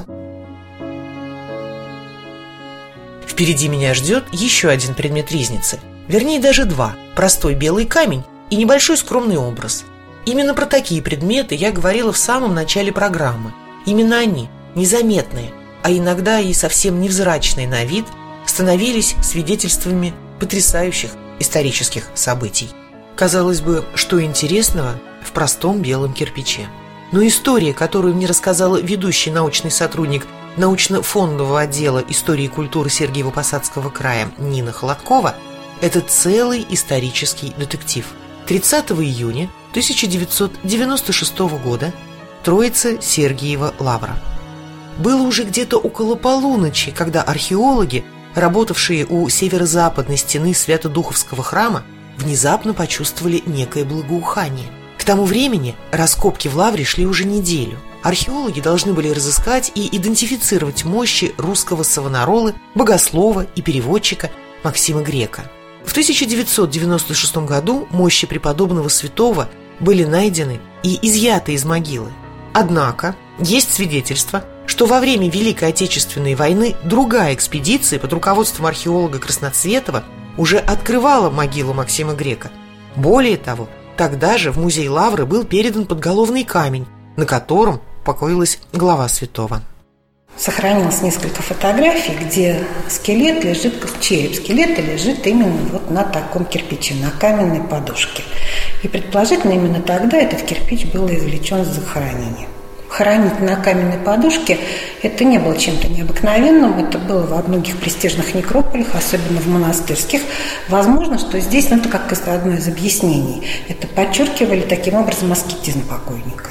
Впереди 3.26 3.68
меня 3.68 3.92
ждет 3.92 4.24
еще 4.32 4.68
один 4.68 4.94
предмет 4.94 5.30
ризницы. 5.30 5.78
Вернее, 6.08 6.40
даже 6.40 6.64
два. 6.64 6.94
Простой 7.14 7.54
белый 7.54 7.84
камень 7.84 8.24
и 8.48 8.56
небольшой 8.56 8.96
скромный 8.96 9.36
образ. 9.36 9.84
Именно 10.24 10.54
про 10.54 10.66
такие 10.66 11.02
предметы 11.02 11.54
я 11.54 11.70
говорила 11.70 12.12
в 12.12 12.18
самом 12.18 12.54
начале 12.54 12.92
программы. 12.92 13.52
Именно 13.84 14.18
они, 14.18 14.48
незаметные, 14.74 15.52
а 15.82 15.92
иногда 15.92 16.40
и 16.40 16.52
совсем 16.52 17.00
невзрачные 17.00 17.68
на 17.68 17.84
вид, 17.84 18.06
становились 18.46 19.14
свидетельствами 19.22 20.14
потрясающих 20.40 21.10
исторических 21.38 22.08
событий. 22.14 22.70
Казалось 23.16 23.62
бы, 23.62 23.84
что 23.94 24.22
интересного 24.22 25.00
в 25.22 25.32
простом 25.32 25.80
белом 25.80 26.12
кирпиче. 26.12 26.68
Но 27.12 27.26
история, 27.26 27.72
которую 27.72 28.14
мне 28.14 28.26
рассказала 28.26 28.78
ведущий 28.78 29.30
научный 29.30 29.70
сотрудник 29.70 30.26
научно-фондового 30.58 31.60
отдела 31.62 32.04
истории 32.08 32.44
и 32.44 32.48
культуры 32.48 32.90
Сергиево-Посадского 32.90 33.90
края 33.90 34.30
Нина 34.36 34.70
Холодкова, 34.70 35.34
это 35.80 36.02
целый 36.02 36.66
исторический 36.68 37.54
детектив. 37.56 38.06
30 38.46 38.92
июня 38.92 39.50
1996 39.70 41.38
года 41.64 41.92
Троица 42.44 43.00
Сергиева 43.00 43.74
Лавра. 43.78 44.16
Было 44.98 45.22
уже 45.22 45.44
где-то 45.44 45.78
около 45.78 46.16
полуночи, 46.16 46.90
когда 46.90 47.22
археологи, 47.22 48.04
работавшие 48.34 49.06
у 49.06 49.28
северо-западной 49.28 50.16
стены 50.16 50.54
Свято-Духовского 50.54 51.42
храма, 51.42 51.82
внезапно 52.16 52.74
почувствовали 52.74 53.42
некое 53.46 53.84
благоухание. 53.84 54.66
К 54.98 55.04
тому 55.04 55.24
времени 55.24 55.74
раскопки 55.92 56.48
в 56.48 56.56
Лавре 56.56 56.84
шли 56.84 57.06
уже 57.06 57.24
неделю. 57.24 57.78
Археологи 58.02 58.60
должны 58.60 58.92
были 58.92 59.10
разыскать 59.10 59.72
и 59.74 59.96
идентифицировать 59.96 60.84
мощи 60.84 61.34
русского 61.38 61.82
савонаролы, 61.82 62.54
богослова 62.74 63.46
и 63.54 63.62
переводчика 63.62 64.30
Максима 64.62 65.02
Грека. 65.02 65.50
В 65.84 65.92
1996 65.92 67.36
году 67.38 67.86
мощи 67.90 68.26
преподобного 68.26 68.88
святого 68.88 69.48
были 69.80 70.04
найдены 70.04 70.60
и 70.82 70.98
изъяты 71.02 71.52
из 71.52 71.64
могилы. 71.64 72.12
Однако 72.52 73.14
есть 73.38 73.72
свидетельство, 73.72 74.44
что 74.66 74.86
во 74.86 75.00
время 75.00 75.30
Великой 75.30 75.68
Отечественной 75.68 76.34
войны 76.34 76.74
другая 76.84 77.34
экспедиция 77.34 77.98
под 77.98 78.12
руководством 78.12 78.66
археолога 78.66 79.18
Красноцветова 79.18 80.04
уже 80.36 80.58
открывала 80.58 81.30
могилу 81.30 81.72
Максима 81.72 82.14
Грека. 82.14 82.50
Более 82.96 83.36
того, 83.36 83.68
тогда 83.96 84.38
же 84.38 84.52
в 84.52 84.58
музей 84.58 84.88
Лавры 84.88 85.26
был 85.26 85.44
передан 85.44 85.86
подголовный 85.86 86.44
камень, 86.44 86.86
на 87.16 87.26
котором 87.26 87.80
покоилась 88.04 88.58
глава 88.72 89.08
святого. 89.08 89.62
Сохранилось 90.36 91.00
несколько 91.00 91.40
фотографий, 91.40 92.14
где 92.14 92.62
скелет 92.88 93.42
лежит, 93.42 93.74
череп 94.00 94.34
скелета 94.34 94.82
лежит 94.82 95.26
именно 95.26 95.70
вот 95.72 95.90
на 95.90 96.04
таком 96.04 96.44
кирпиче, 96.44 96.94
на 96.94 97.10
каменной 97.10 97.62
подушке. 97.66 98.22
И 98.82 98.88
предположительно 98.88 99.52
именно 99.52 99.80
тогда 99.80 100.18
этот 100.18 100.42
кирпич 100.42 100.84
был 100.92 101.08
извлечен 101.08 101.64
с 101.64 101.68
захоронения 101.68 102.48
хоронить 102.96 103.40
на 103.40 103.56
каменной 103.56 103.98
подушке, 103.98 104.58
это 105.02 105.24
не 105.24 105.38
было 105.38 105.56
чем-то 105.56 105.86
необыкновенным, 105.88 106.78
это 106.78 106.98
было 106.98 107.26
во 107.26 107.42
многих 107.42 107.76
престижных 107.76 108.34
некрополях, 108.34 108.94
особенно 108.94 109.40
в 109.40 109.46
монастырских. 109.48 110.22
Возможно, 110.68 111.18
что 111.18 111.38
здесь, 111.38 111.68
ну 111.68 111.76
это 111.76 111.90
как 111.90 112.10
одно 112.26 112.54
из 112.54 112.66
объяснений, 112.68 113.46
это 113.68 113.86
подчеркивали 113.86 114.62
таким 114.62 114.94
образом 114.94 115.30
аскетизм 115.30 115.86
покойника. 115.86 116.50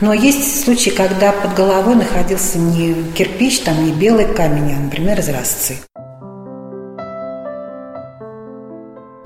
Но 0.00 0.12
есть 0.12 0.64
случаи, 0.64 0.90
когда 0.90 1.32
под 1.32 1.54
головой 1.54 1.96
находился 1.96 2.58
не 2.58 2.94
кирпич, 3.16 3.60
там 3.60 3.84
не 3.84 3.92
белый 3.92 4.26
камень, 4.26 4.74
а, 4.74 4.80
например, 4.80 5.18
изразцы. 5.18 5.78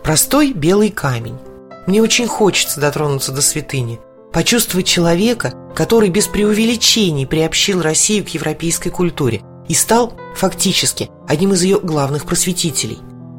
Простой 0.03 0.53
белый 0.53 0.91
камень. 0.91 1.39
Мне 1.87 2.01
очень 2.01 2.27
хочется 2.27 2.81
дотронуться 2.81 3.33
до 3.33 3.43
святыни– 3.43 4.01
почувствовать 4.33 4.87
человека, 4.87 5.55
который 5.75 6.09
без 6.09 6.27
преувеличений 6.27 7.27
приобщил 7.27 7.83
Россию 7.83 8.25
к 8.25 8.29
европейской 8.31 8.91
культуре 8.91 9.43
и 9.69 9.75
стал, 9.75 10.15
фактически, 10.35 11.11
одним 11.29 11.53
из 11.53 11.63
ее 11.63 11.81
главных 11.81 12.27
просветителей. 12.27 12.99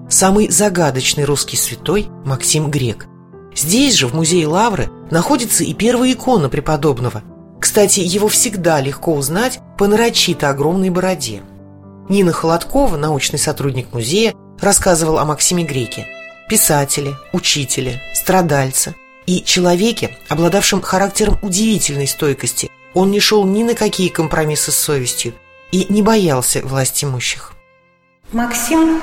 Самый 0.10 0.50
загадочный 0.50 1.24
русский 1.24 1.58
святой 1.58 2.08
Максим 2.26 2.70
Грек. 2.70 3.08
Здесь 3.56 3.96
же, 3.96 4.08
в 4.08 4.14
музее 4.14 4.48
Лавры, 4.48 4.90
находится 5.10 5.64
и 5.64 5.74
первая 5.74 6.14
икона 6.14 6.50
преподобного. 6.50 7.24
Кстати, 7.60 8.00
его 8.00 8.28
всегда 8.28 8.82
легко 8.82 9.14
узнать 9.14 9.60
по 9.78 9.88
нарочито 9.88 10.50
огромной 10.50 10.90
бороде. 10.90 11.44
Нина 12.10 12.34
Холодкова, 12.34 12.98
научный 12.98 13.40
сотрудник 13.40 13.94
музея, 13.94 14.34
рассказывал 14.60 15.18
о 15.20 15.26
Максиме 15.26 15.64
Греке. 15.64 16.08
Писателе, 16.50 17.16
учителе, 17.32 18.02
страдальце, 18.14 18.96
и 19.32 19.46
человеке, 19.46 20.18
обладавшем 20.28 20.82
характером 20.82 21.40
удивительной 21.42 22.06
стойкости. 22.06 22.70
Он 22.94 23.12
не 23.12 23.22
шел 23.22 23.46
ни 23.46 23.64
на 23.64 23.76
какие 23.76 24.10
компромиссы 24.10 24.74
с 24.74 24.76
совестью 24.76 25.34
и 25.72 25.86
не 25.88 26.02
боялся 26.02 26.60
власть 26.62 27.02
имущих. 27.02 27.54
Максим 28.34 29.02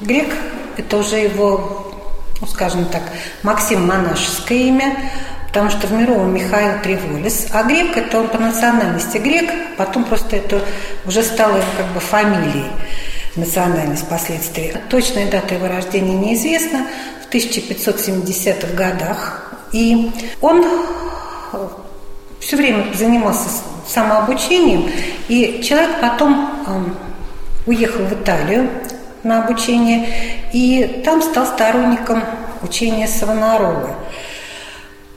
Грек, 0.00 0.34
это 0.76 0.96
уже 0.96 1.18
его, 1.18 1.92
ну, 2.40 2.46
скажем 2.48 2.84
так, 2.86 3.02
Максим 3.44 3.86
монашеское 3.86 4.58
имя, 4.58 5.12
потому 5.46 5.70
что 5.70 5.86
в 5.86 5.92
Мировом 5.92 6.34
Михаил 6.34 6.82
Приволис, 6.82 7.46
а 7.52 7.62
грек 7.62 7.96
это 7.96 8.18
он 8.18 8.26
по 8.26 8.38
национальности 8.38 9.18
грек, 9.18 9.48
потом 9.78 10.02
просто 10.02 10.34
это 10.34 10.60
уже 11.06 11.22
стало 11.22 11.62
как 11.76 11.86
бы 11.92 12.00
фамилией 12.00 12.66
национальность 13.36 14.04
впоследствии. 14.04 14.76
Точная 14.88 15.30
дата 15.30 15.54
его 15.54 15.68
рождения 15.68 16.14
неизвестна, 16.14 16.86
1570-х 17.32 18.74
годах. 18.74 19.54
И 19.72 20.10
он 20.40 20.62
э, 20.62 21.68
все 22.40 22.56
время 22.56 22.92
занимался 22.94 23.48
самообучением, 23.88 24.90
и 25.28 25.62
человек 25.62 26.00
потом 26.00 26.50
э, 26.66 27.70
уехал 27.70 28.04
в 28.04 28.12
Италию 28.12 28.68
на 29.22 29.44
обучение, 29.44 30.08
и 30.52 31.02
там 31.04 31.22
стал 31.22 31.46
сторонником 31.46 32.22
учения 32.62 33.06
Савонаролы. 33.06 33.90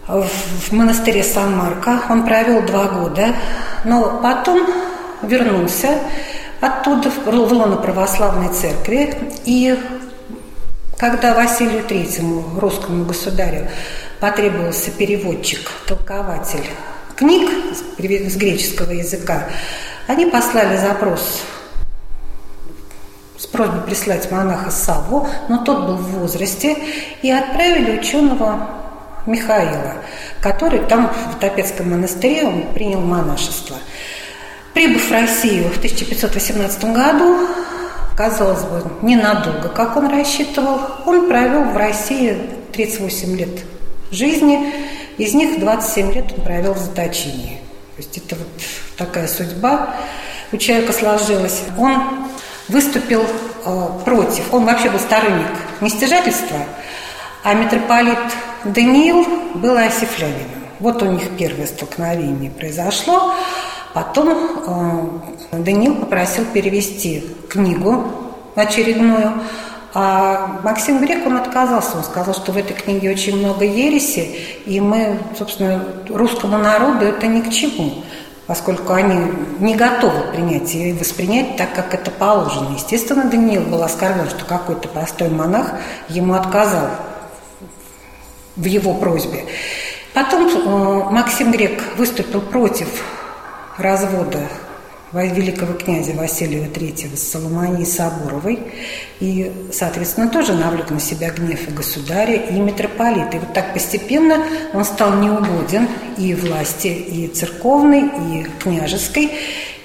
В 0.08 0.72
монастыре 0.72 1.24
Сан-Марко 1.24 2.04
он 2.10 2.26
провел 2.26 2.62
два 2.62 2.86
года, 2.86 3.34
но 3.84 4.20
потом 4.22 4.62
вернулся 5.24 6.00
оттуда 6.66 7.12
в 7.12 7.28
лоно 7.28 7.78
православной 7.78 8.54
церкви 8.54 9.16
и 9.46 9.78
когда 10.98 11.34
Василию 11.34 11.84
Третьему, 11.84 12.60
русскому 12.60 13.06
государю, 13.06 13.68
потребовался 14.20 14.92
переводчик, 14.92 15.70
толкователь 15.86 16.66
книг 17.16 17.50
с 17.98 18.36
греческого 18.36 18.92
языка, 18.92 19.44
они 20.08 20.26
послали 20.26 20.78
запрос 20.78 21.42
с 23.38 23.46
просьбой 23.46 23.82
прислать 23.82 24.32
монаха 24.32 24.72
Савву, 24.72 25.28
но 25.50 25.64
тот 25.64 25.86
был 25.86 25.98
в 25.98 26.20
возрасте, 26.20 26.78
и 27.22 27.30
отправили 27.30 28.00
ученого 28.00 28.70
Михаила, 29.26 29.96
который 30.42 30.80
там 30.80 31.12
в 31.34 31.40
Топецком 31.40 31.92
монастыре 31.92 32.46
он 32.46 32.74
принял 32.74 33.02
монашество. 33.02 33.76
Прибыв 34.76 35.08
в 35.08 35.12
Россию 35.12 35.70
в 35.70 35.78
1518 35.78 36.84
году, 36.94 37.48
казалось 38.18 38.66
бы, 38.66 38.84
ненадолго, 39.02 39.70
как 39.70 39.96
он 39.96 40.10
рассчитывал. 40.10 40.82
Он 41.06 41.30
провел 41.30 41.64
в 41.64 41.78
России 41.78 42.38
38 42.74 43.38
лет 43.38 43.64
жизни, 44.12 44.74
из 45.18 45.34
них 45.34 45.62
27 45.62 46.12
лет 46.12 46.26
он 46.38 46.44
провел 46.44 46.74
в 46.74 46.78
заточении. 46.78 47.62
То 47.96 48.02
есть 48.02 48.18
это 48.18 48.36
вот 48.36 48.48
такая 48.98 49.30
судьба 49.30 49.96
у 50.52 50.58
человека 50.58 50.92
сложилась. 50.92 51.62
Он 51.78 52.28
выступил 52.68 53.24
э, 53.24 53.88
против, 54.04 54.54
он 54.54 54.66
вообще 54.66 54.90
был 54.90 55.00
сторонник 55.00 55.48
нестяжательства, 55.80 56.58
а 57.44 57.54
митрополит 57.54 58.20
Даниил 58.66 59.26
был 59.56 59.78
осифлянином. 59.78 60.66
Вот 60.82 61.02
у 61.02 61.06
них 61.06 61.30
первое 61.38 61.66
столкновение 61.66 62.52
произошло. 62.52 63.34
Потом 63.96 65.22
э, 65.54 65.58
Даниил 65.58 65.96
попросил 65.96 66.44
перевести 66.44 67.24
книгу 67.50 68.12
очередную, 68.54 69.36
а 69.94 70.60
Максим 70.66 71.00
Грек, 71.00 71.26
он 71.26 71.38
отказался, 71.38 71.96
он 71.96 72.04
сказал, 72.04 72.34
что 72.34 72.52
в 72.52 72.58
этой 72.58 72.74
книге 72.74 73.12
очень 73.12 73.38
много 73.38 73.64
ереси, 73.64 74.36
и 74.66 74.82
мы, 74.82 75.18
собственно, 75.38 75.82
русскому 76.10 76.58
народу 76.58 77.06
это 77.06 77.26
ни 77.28 77.40
к 77.40 77.50
чему, 77.52 78.04
поскольку 78.48 78.92
они 78.92 79.32
не 79.60 79.76
готовы 79.76 80.30
принять 80.34 80.76
и 80.76 80.92
воспринять 80.92 81.56
так, 81.56 81.74
как 81.74 81.94
это 81.94 82.12
положено. 82.12 82.74
Естественно, 82.76 83.24
Даниил 83.30 83.62
был 83.62 83.82
оскорблен, 83.82 84.28
что 84.28 84.44
какой-то 84.44 84.90
простой 84.90 85.30
монах 85.30 85.72
ему 86.10 86.34
отказал 86.34 86.90
в 88.58 88.66
его 88.66 88.94
просьбе. 88.94 89.46
Потом 90.14 90.50
э, 90.50 91.14
Максим 91.14 91.54
Грек 91.54 91.82
выступил 91.96 92.42
против 92.42 92.90
развода 93.78 94.40
великого 95.14 95.74
князя 95.74 96.14
Василия 96.14 96.66
III 96.66 97.16
с 97.16 97.32
Соломонией 97.32 97.86
Соборовой 97.86 98.60
и, 99.20 99.70
соответственно, 99.72 100.28
тоже 100.30 100.54
навлек 100.54 100.90
на 100.92 101.00
себя 101.00 101.30
гнев 101.30 101.70
и 101.70 101.72
государя, 101.72 102.36
и 102.36 102.60
митрополита. 102.60 103.38
И 103.38 103.40
вот 103.40 103.54
так 103.54 103.74
постепенно 103.74 104.44
он 104.74 104.84
стал 104.84 105.14
неугоден 105.16 105.88
и 106.18 106.34
власти, 106.34 106.88
и 106.88 107.28
церковной, 107.28 108.10
и 108.32 108.48
княжеской. 108.60 109.32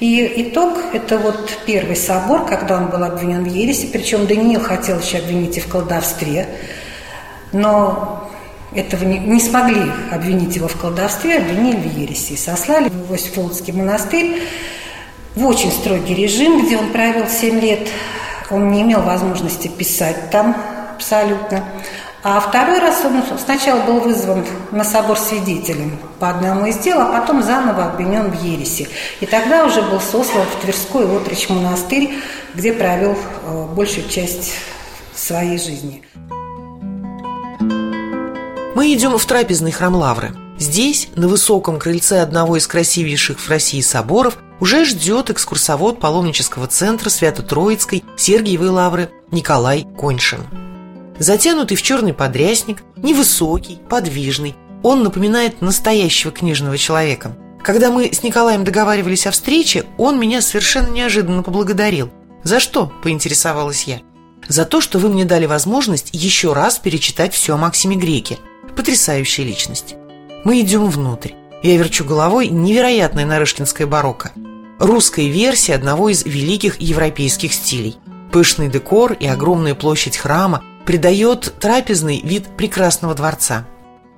И 0.01 0.49
итог– 0.49 0.79
это 0.95 1.19
вот 1.19 1.59
первый 1.67 1.95
собор, 1.95 2.47
когда 2.47 2.79
он 2.79 2.89
был 2.89 3.05
обвинен 3.05 3.45
в 3.45 3.47
ереси, 3.47 3.87
причем 3.93 4.27
Даниил 4.27 4.61
хотел 4.61 4.99
еще 4.99 5.19
обвинить 5.19 5.59
и 5.59 5.61
в 5.61 5.69
колдовстве, 5.69 6.49
но 7.53 8.20
этого 8.75 9.05
не, 9.05 9.19
не 9.19 9.41
смогли 9.41 9.83
обвинить 10.11 10.57
его 10.57 10.69
в 10.69 10.77
колдовстве, 10.77 11.39
обвинили 11.39 11.77
в 11.77 11.99
ереси. 11.99 12.37
Сослали 12.37 12.89
в 12.89 13.13
Иосифолодский 13.13 13.73
монастырь 13.73 14.43
в 15.35 15.47
очень 15.47 15.73
строгий 15.73 16.15
режим, 16.15 16.67
где 16.67 16.77
он 16.77 16.91
провел 16.91 17.29
7 17.29 17.61
лет. 17.61 17.89
Он 18.51 18.71
не 18.71 18.83
имел 18.83 19.03
возможности 19.03 19.69
писать 19.69 20.31
там 20.31 20.57
абсолютно. 20.95 21.65
А 22.23 22.39
второй 22.39 22.81
раз 22.81 23.03
он 23.05 23.23
сначала 23.39 23.81
был 23.81 24.01
вызван 24.01 24.45
на 24.73 24.85
собор 24.85 25.19
свидетелем 25.19 25.99
по 26.19 26.29
одному 26.29 26.67
из 26.67 26.77
дел, 26.77 27.01
а 27.01 27.19
потом 27.19 27.43
заново 27.43 27.87
обвинен 27.87 28.31
в 28.31 28.43
ереси. 28.43 28.89
И 29.21 29.27
тогда 29.27 29.65
уже 29.65 29.81
был 29.81 30.01
сослан 30.01 30.45
в 30.47 30.61
Тверской 30.61 31.07
отрочь 31.07 31.49
монастырь, 31.49 32.11
где 32.55 32.75
провел 32.75 33.17
э, 33.17 33.67
большую 33.75 34.07
часть 34.09 34.53
своей 35.15 35.59
жизни. 35.59 36.03
Мы 38.81 38.95
идем 38.95 39.19
в 39.19 39.27
трапезный 39.27 39.73
храм 39.73 39.95
Лавры. 39.95 40.35
Здесь, 40.59 41.09
на 41.15 41.29
высоком 41.29 41.79
крыльце 41.79 42.23
одного 42.23 42.57
из 42.57 42.67
красивейших 42.67 43.39
в 43.39 43.47
России 43.51 43.83
соборов, 43.83 44.39
уже 44.59 44.87
ждет 44.87 45.29
экскурсовод 45.29 46.01
паломнического 46.01 46.67
центра 46.67 47.11
Свято-Троицкой 47.11 48.05
Сергиевой 48.17 48.71
Лавры 48.71 49.11
Николай 49.33 49.87
Коньшин. 49.99 50.47
Затянутый 51.19 51.77
в 51.77 51.83
черный 51.83 52.15
подрясник, 52.15 52.83
невысокий, 52.97 53.81
подвижный, 53.91 54.57
он 54.83 55.03
напоминает 55.03 55.61
настоящего 55.61 56.33
книжного 56.33 56.79
человека. 56.79 57.37
Когда 57.63 57.91
мы 57.91 58.11
с 58.11 58.23
Николаем 58.23 58.65
договаривались 58.65 59.27
о 59.27 59.31
встрече, 59.31 59.85
он 59.99 60.19
меня 60.19 60.41
совершенно 60.41 60.89
неожиданно 60.89 61.43
поблагодарил. 61.43 62.09
«За 62.45 62.61
что?»– 62.61 62.91
поинтересовалась 63.03 63.83
я. 63.83 64.01
«За 64.49 64.65
то, 64.65 64.81
что 64.81 64.99
вы 64.99 65.11
мне 65.11 65.27
дали 65.27 65.45
возможность 65.45 66.09
еще 66.13 66.55
раз 66.55 66.79
перечитать 66.79 67.35
все 67.35 67.53
о 67.53 67.59
Максиме 67.59 67.97
Греке. 67.97 68.39
Потрясающая 68.75 69.45
личность». 69.45 69.97
Мы 70.43 70.61
идем 70.61 70.89
внутрь. 70.89 71.33
Я 71.63 71.77
верчу 71.77 72.05
головой 72.05 72.49
невероятное 72.49 73.27
нарышкинское 73.27 73.87
барокко. 73.87 74.33
Русская 74.79 75.29
версия 75.29 75.75
одного 75.75 76.09
из 76.09 76.25
великих 76.25 76.81
европейских 76.81 77.53
стилей. 77.53 77.99
Пышный 78.33 78.69
декор 78.69 79.13
и 79.13 79.27
огромная 79.27 79.75
площадь 79.75 80.17
храма 80.17 80.65
придает 80.87 81.53
трапезный 81.61 82.23
вид 82.23 82.47
прекрасного 82.57 83.15
дворца. 83.15 83.67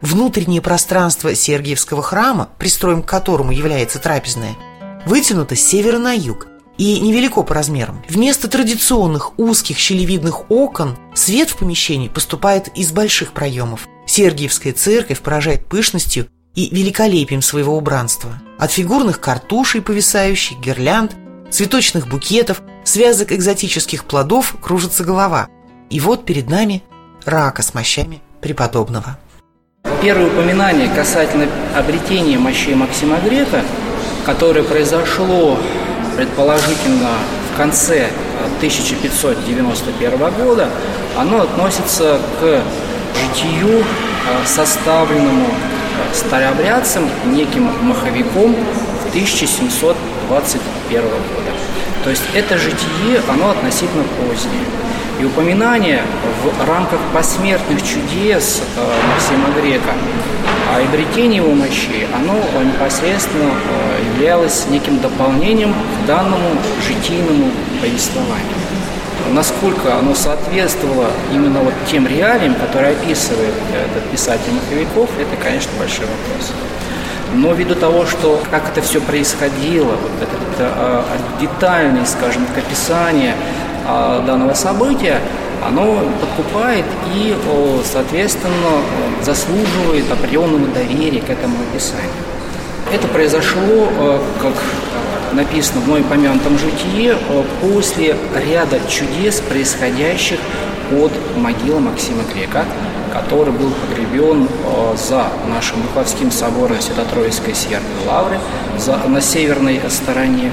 Внутреннее 0.00 0.60
пространство 0.60 1.34
Сергиевского 1.34 2.02
храма, 2.02 2.50
пристроем 2.58 3.02
к 3.02 3.08
которому 3.08 3.50
является 3.50 3.98
трапезная, 3.98 4.56
вытянуто 5.04 5.56
с 5.56 5.60
севера 5.60 5.98
на 5.98 6.12
юг 6.12 6.46
и 6.78 7.00
невелико 7.00 7.42
по 7.42 7.54
размерам. 7.54 8.04
Вместо 8.08 8.48
традиционных 8.48 9.38
узких 9.40 9.76
щелевидных 9.76 10.50
окон 10.50 10.96
свет 11.14 11.50
в 11.50 11.56
помещении 11.56 12.08
поступает 12.08 12.68
из 12.76 12.92
больших 12.92 13.32
проемов. 13.32 13.88
Сергиевская 14.12 14.72
церковь 14.72 15.20
поражает 15.20 15.66
пышностью 15.66 16.28
и 16.54 16.68
великолепием 16.74 17.42
своего 17.42 17.76
убранства. 17.76 18.40
От 18.58 18.70
фигурных 18.70 19.20
картушей, 19.20 19.80
повисающих, 19.80 20.58
гирлянд, 20.58 21.16
цветочных 21.50 22.08
букетов, 22.08 22.62
связок 22.84 23.32
экзотических 23.32 24.04
плодов 24.04 24.54
кружится 24.60 25.04
голова– 25.04 25.48
и 25.92 26.00
вот 26.00 26.24
перед 26.24 26.48
нами 26.48 26.82
рака 27.26 27.60
с 27.62 27.74
мощами 27.74 28.22
преподобного. 28.40 29.18
Первое 30.00 30.28
упоминание 30.28 30.88
касательно 30.88 31.46
обретения 31.76 32.38
мощей 32.38 32.74
Максима 32.74 33.18
Грека, 33.20 33.62
которое 34.24 34.62
произошло 34.62 35.58
предположительно 36.16 37.10
в 37.52 37.56
конце 37.58 38.08
1591 38.56 40.18
года, 40.32 40.70
оно 41.18 41.42
относится 41.42 42.18
к 42.40 42.62
житию, 43.14 43.80
э, 43.80 44.46
составленному 44.46 45.46
старообрядцем, 46.12 47.08
неким 47.26 47.70
маховиком 47.82 48.54
в 49.06 49.10
1721 49.10 51.02
года. 51.02 51.52
То 52.04 52.10
есть 52.10 52.22
это 52.34 52.58
житие, 52.58 53.22
оно 53.28 53.50
относительно 53.50 54.04
позднее. 54.04 54.64
И 55.20 55.24
упоминание 55.24 56.02
в 56.42 56.68
рамках 56.68 56.98
посмертных 57.14 57.80
чудес 57.82 58.62
э, 58.76 58.80
Максима 59.08 59.48
Грека 59.60 59.92
о 60.74 60.80
обретении 60.80 61.36
его 61.36 61.52
мощей, 61.52 62.06
оно 62.14 62.34
непосредственно 62.64 63.50
э, 63.50 64.04
являлось 64.14 64.66
неким 64.68 64.98
дополнением 65.00 65.74
к 65.74 66.06
данному 66.06 66.48
житийному 66.86 67.50
повествованию. 67.80 68.61
Насколько 69.32 69.96
оно 69.98 70.14
соответствовало 70.14 71.06
именно 71.32 71.60
вот 71.60 71.72
тем 71.90 72.06
реалиям, 72.06 72.54
которые 72.54 72.92
описывает 72.92 73.54
этот 73.72 74.04
писатель 74.10 74.52
Маховиков, 74.52 75.08
это, 75.18 75.42
конечно, 75.42 75.70
большой 75.78 76.04
вопрос. 76.04 76.52
Но 77.34 77.54
ввиду 77.54 77.74
того, 77.74 78.04
что 78.04 78.42
как 78.50 78.68
это 78.68 78.82
все 78.82 79.00
происходило, 79.00 79.92
вот 79.92 80.10
это, 80.20 80.36
это 80.54 80.72
э, 80.76 81.02
детальное, 81.40 82.04
скажем 82.04 82.44
так, 82.44 82.58
описание 82.62 83.34
а, 83.86 84.20
данного 84.20 84.52
события, 84.52 85.18
оно 85.66 86.00
подкупает 86.20 86.84
и, 87.14 87.34
соответственно, 87.90 88.82
заслуживает 89.22 90.10
определенного 90.12 90.66
доверия 90.74 91.20
к 91.20 91.30
этому 91.30 91.56
описанию. 91.70 92.10
Это 92.92 93.08
произошло, 93.08 93.88
э, 93.98 94.18
как 94.42 94.52
написано 95.34 95.80
в 95.80 95.86
мной 95.86 96.02
помянутом 96.02 96.58
житии, 96.58 97.14
э, 97.14 97.44
после 97.60 98.16
ряда 98.34 98.78
чудес, 98.88 99.40
происходящих 99.40 100.38
от 100.92 101.12
могилы 101.36 101.80
Максима 101.80 102.22
Грека, 102.34 102.64
который 103.12 103.52
был 103.52 103.70
погребен 103.70 104.46
э, 104.46 104.96
за 104.96 105.26
нашим 105.48 105.82
Духовским 105.82 106.30
собором 106.30 106.80
Свято-Троицкой 106.80 107.54
Северной 107.54 108.06
Лавры 108.06 108.38
за, 108.78 108.96
на 108.96 109.20
северной 109.20 109.80
стороне. 109.88 110.52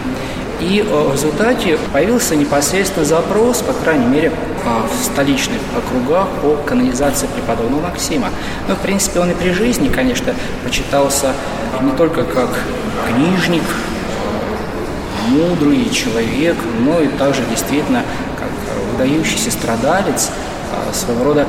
И 0.60 0.80
э, 0.80 0.84
в 0.84 1.14
результате 1.14 1.78
появился 1.94 2.36
непосредственно 2.36 3.06
запрос, 3.06 3.62
по 3.62 3.74
крайней 3.74 4.08
мере, 4.08 4.32
в 4.66 5.04
столичных 5.04 5.60
округах 5.76 6.28
по 6.42 6.56
канонизации 6.66 7.28
преподобного 7.28 7.84
Максима. 7.84 8.30
Ну, 8.68 8.76
в 8.76 8.80
принципе, 8.80 9.22
он 9.22 9.32
и 9.32 9.34
при 9.34 9.52
жизни, 9.52 9.88
конечно, 9.88 10.34
почитался 10.64 11.34
не 11.82 11.92
только 11.92 12.24
как 12.24 12.50
книжник, 13.08 13.64
мудрый 15.30 15.90
человек, 15.92 16.56
но 16.80 17.02
и 17.02 17.08
также 17.08 17.42
действительно 17.50 18.04
как 18.38 18.50
выдающийся 18.92 19.52
страдалец, 19.52 20.30
э, 20.72 20.94
своего 20.94 21.24
рода 21.24 21.48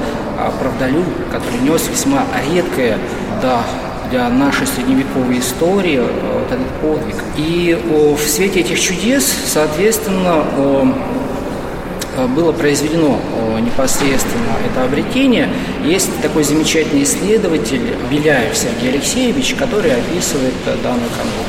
правдолюб, 0.58 1.04
который 1.30 1.60
нес 1.60 1.88
весьма 1.88 2.24
редкое, 2.52 2.98
да, 3.42 3.62
для 4.10 4.28
нашей 4.28 4.66
средневековой 4.66 5.38
истории 5.38 5.98
э, 5.98 6.38
вот 6.40 6.52
этот 6.52 6.66
подвиг. 6.80 7.16
И 7.36 7.78
в 7.86 8.20
свете 8.28 8.60
этих 8.60 8.80
чудес, 8.80 9.24
соответственно, 9.46 10.44
э, 10.56 12.26
было 12.34 12.52
произведено 12.52 13.18
непосредственно 13.60 14.56
это 14.68 14.84
обретение. 14.84 15.48
Есть 15.84 16.10
такой 16.20 16.44
замечательный 16.44 17.04
исследователь 17.04 17.94
Беляев 18.10 18.54
Сергей 18.56 18.94
Алексеевич, 18.94 19.54
который 19.54 19.92
описывает 19.92 20.54
э, 20.66 20.76
данную 20.82 21.08
канву. 21.10 21.44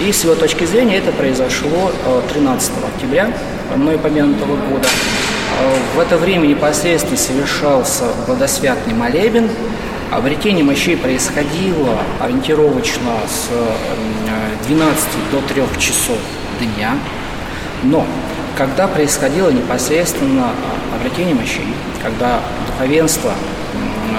И 0.00 0.12
с 0.12 0.24
его 0.24 0.34
точки 0.34 0.64
зрения 0.64 0.96
это 0.96 1.12
произошло 1.12 1.92
13 2.32 2.72
октября 2.94 3.30
мной 3.76 3.98
помянутого 3.98 4.56
года. 4.56 4.88
В 5.94 6.00
это 6.00 6.16
время 6.16 6.46
непосредственно 6.46 7.18
совершался 7.18 8.04
водосвятный 8.26 8.94
молебен, 8.94 9.50
Обретение 10.10 10.64
мощей 10.64 10.96
происходило 10.96 11.96
ориентировочно 12.18 13.12
с 13.28 13.48
12 14.66 15.04
до 15.30 15.40
3 15.40 15.62
часов 15.78 16.18
дня, 16.58 16.96
но 17.84 18.04
когда 18.56 18.88
происходило 18.88 19.50
непосредственно 19.50 20.50
обретение 20.92 21.36
мощей, 21.36 21.68
когда 22.02 22.40
духовенство 22.66 23.34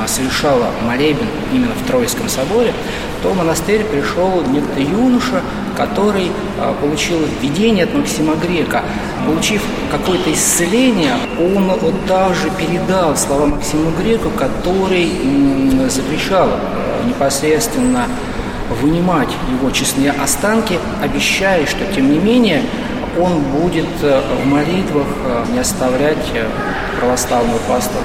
совершало 0.08 0.67
молебен 0.88 1.28
именно 1.52 1.74
в 1.74 1.86
Троицком 1.86 2.30
соборе, 2.30 2.74
то 3.22 3.32
в 3.32 3.38
монастырь 3.38 3.84
пришел 3.84 4.41
некто 4.48 4.80
юноша, 4.80 5.41
который 5.82 6.32
а, 6.60 6.74
получил 6.80 7.17
видение 7.41 7.86
от 7.86 7.94
Максима 7.94 8.36
Грека. 8.36 8.84
Получив 9.26 9.63
какое-то 9.89 10.32
исцеление, 10.32 11.13
он 11.39 11.67
вот 11.80 12.06
также 12.06 12.50
передал 12.52 13.15
слова 13.17 13.48
Максиму 13.48 13.91
Греку, 13.91 14.30
который 14.30 15.10
запрещал 15.89 16.50
а, 16.52 17.08
непосредственно 17.08 18.06
вынимать 18.82 19.30
его 19.52 19.72
честные 19.72 20.12
останки, 20.12 20.80
обещая, 21.04 21.65
что 21.65 21.80
тем 21.94 22.12
не 22.12 22.20
менее 22.20 22.62
он 23.20 23.41
будет 23.41 23.89
а, 24.04 24.22
в 24.44 24.46
молитвах 24.46 25.08
не 25.52 25.60
оставлять 25.60 26.30
православную 27.00 27.60
пасту. 27.67 27.98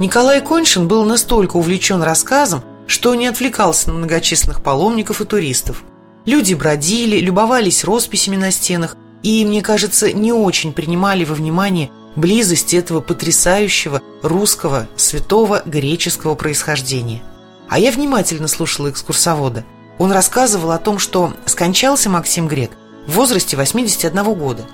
Николай 0.00 0.40
Коншин 0.40 0.86
был 0.88 1.04
настолько 1.04 1.56
увлечен 1.56 2.02
рассказом, 2.02 2.62
что 2.88 3.14
не 3.14 3.26
отвлекался 3.28 3.90
на 3.90 3.98
многочисленных 3.98 4.62
паломников 4.62 5.20
и 5.20 5.24
туристов. 5.24 5.84
Люди 6.24 6.54
бродили, 6.54 7.20
любовались 7.20 7.84
росписями 7.84 8.36
на 8.36 8.50
стенах 8.50 8.96
и, 9.22 9.44
мне 9.44 9.62
кажется, 9.62 10.12
не 10.12 10.32
очень 10.32 10.72
принимали 10.72 11.24
во 11.24 11.34
внимание 11.34 11.90
близость 12.16 12.74
этого 12.74 13.00
потрясающего 13.00 14.00
русского 14.22 14.88
святого 14.96 15.62
греческого 15.64 16.34
происхождения. 16.34 17.22
А 17.68 17.78
я 17.78 17.92
внимательно 17.92 18.48
слушала 18.48 18.90
экскурсовода. 18.90 19.64
Он 19.98 20.10
рассказывал 20.10 20.72
о 20.72 20.78
том, 20.78 20.98
что 20.98 21.34
скончался 21.44 22.08
Максим 22.08 22.48
Грек 22.48 22.70
в 23.06 23.12
возрасте 23.12 23.56
81 23.56 24.34
года. 24.34 24.64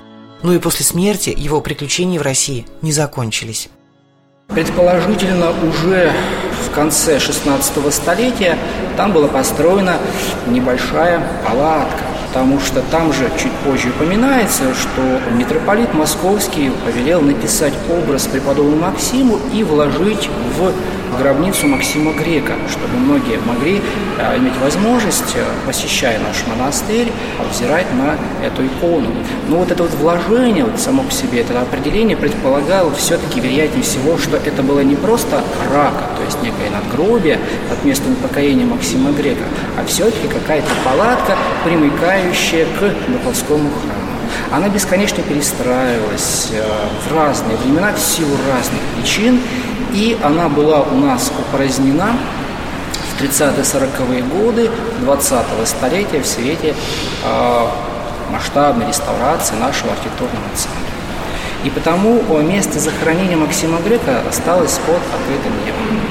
Ну 0.43 0.53
и 0.53 0.59
после 0.59 0.85
смерти 0.85 1.35
его 1.37 1.61
приключения 1.61 2.21
в 2.21 2.23
России 2.23 2.67
не 2.83 2.93
закончились. 2.93 3.69
Предположительно, 4.49 5.51
уже 5.67 6.13
конце 6.75 7.19
16 7.19 7.93
столетия. 7.93 8.59
Там 8.97 9.13
была 9.13 9.29
построена 9.29 9.99
небольшая 10.47 11.23
палатка, 11.47 12.05
потому 12.35 12.59
что 12.59 12.83
там 12.91 13.13
же 13.13 13.31
чуть 13.41 13.53
позже 13.65 13.91
упоминается, 13.91 14.65
что 14.75 15.21
митрополит 15.39 15.95
Московский 15.95 16.73
повелел 16.85 17.21
написать 17.21 17.73
образ 17.89 18.27
преподобному 18.27 18.83
Максиму 18.83 19.39
и 19.53 19.63
вложить 19.63 20.29
в 20.59 20.73
гробницу 21.17 21.69
Максима 21.69 22.13
Грека, 22.13 22.55
чтобы 22.69 22.97
многие 22.97 23.39
могли 23.39 23.81
э, 24.19 24.39
иметь 24.39 24.57
возможность, 24.61 25.37
э, 25.37 25.45
посещая 25.67 26.19
наш 26.19 26.45
монастырь, 26.47 27.13
взирать 27.53 27.87
на 27.95 28.17
эту 28.45 28.67
икону. 28.67 29.11
Но 29.49 29.59
вот 29.59 29.71
это 29.71 29.85
вот 29.85 29.95
вложение, 29.95 30.65
вот 30.65 30.81
само 30.81 31.03
по 31.05 31.13
себе, 31.13 31.41
это 31.41 31.61
определение 31.61 32.17
предполагало 32.17 32.93
все-таки, 32.95 33.41
вероятнее 33.41 33.83
всего, 33.83 34.19
что 34.19 34.37
это 34.37 34.63
было 34.63 34.81
не 34.81 34.97
просто 34.97 35.43
рака, 35.73 36.05
то 36.17 36.25
есть 36.25 36.43
некое 36.43 36.71
надгробие 36.71 37.39
от 37.71 37.85
места 37.85 38.05
упокоения 38.11 38.67
Максима 38.67 39.13
Грека, 39.13 39.45
а 39.79 39.85
все-таки 39.85 40.29
какая-то 40.29 40.71
палатка, 40.85 41.37
примыкающая 41.65 42.24
к 42.79 43.11
Духовскому 43.11 43.71
храму. 43.71 44.15
Она 44.53 44.69
бесконечно 44.69 45.23
перестраивалась 45.23 46.51
э, 46.53 46.63
в 47.09 47.15
разные 47.15 47.57
времена 47.57 47.93
в 47.93 48.01
силу 48.01 48.37
разных 48.49 48.81
причин, 48.97 49.41
и 49.93 50.19
она 50.23 50.49
была 50.49 50.83
у 50.83 50.97
нас 50.97 51.31
упразднена 51.39 52.17
в 53.17 53.23
30-40-е 53.23 54.23
годы 54.23 54.71
20-го 55.03 55.65
столетия 55.67 56.21
в 56.21 56.27
свете 56.27 56.75
э, 57.25 57.67
масштабной 58.31 58.89
реставрации 58.89 59.55
нашего 59.57 59.93
архитектурного 59.93 60.47
центра. 60.55 60.81
И 61.65 61.71
потому 61.71 62.21
место 62.43 62.79
захоронения 62.79 63.37
Максима 63.37 63.79
Грека 63.81 64.23
осталось 64.29 64.79
под 64.87 64.97
открытым 64.97 65.53
небом. 65.65 66.04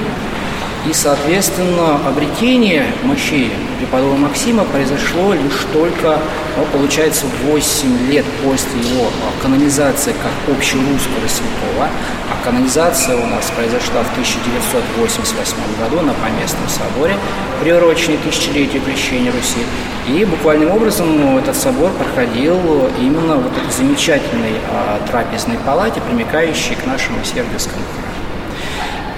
И, 0.88 0.92
соответственно, 0.92 1.96
обретение 2.06 2.84
мощей 3.04 3.50
преподобного 3.78 4.28
Максима 4.28 4.64
произошло 4.64 5.32
лишь 5.32 5.64
только, 5.72 6.18
ну, 6.58 6.64
получается, 6.72 7.24
8 7.46 8.10
лет 8.10 8.26
после 8.44 8.80
его 8.80 9.06
канонизации 9.40 10.12
как 10.12 10.54
общерусского 10.54 11.26
святого. 11.26 11.88
А 12.30 12.44
канонизация 12.44 13.16
у 13.16 13.26
нас 13.26 13.50
произошла 13.56 14.02
в 14.02 14.12
1988 14.12 15.56
году 15.80 16.02
на 16.02 16.12
Поместном 16.12 16.68
соборе, 16.68 17.16
приуроченный 17.62 18.18
тысячелетию 18.18 18.82
крещения 18.82 19.32
Руси. 19.32 19.64
И 20.06 20.26
буквальным 20.26 20.70
образом 20.70 21.38
этот 21.38 21.56
собор 21.56 21.92
проходил 21.92 22.58
именно 23.00 23.36
вот 23.36 23.56
этой 23.56 23.72
замечательной 23.72 24.60
а, 24.70 25.00
трапезной 25.10 25.56
палате, 25.64 26.02
примыкающей 26.02 26.74
к 26.74 26.84
нашему 26.84 27.24
Сергиевскому 27.24 27.82
храму. 27.94 28.13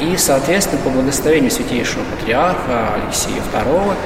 И, 0.00 0.16
соответственно, 0.16 0.82
по 0.82 0.90
благословению 0.90 1.50
святейшего 1.50 2.02
патриарха 2.04 2.94
Алексея 2.94 3.40
II 3.52 3.96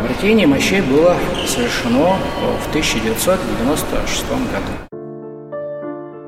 обретение 0.00 0.46
мощей 0.46 0.80
было 0.80 1.16
совершено 1.46 2.16
в 2.64 2.68
1996 2.68 4.24
году. 4.28 4.72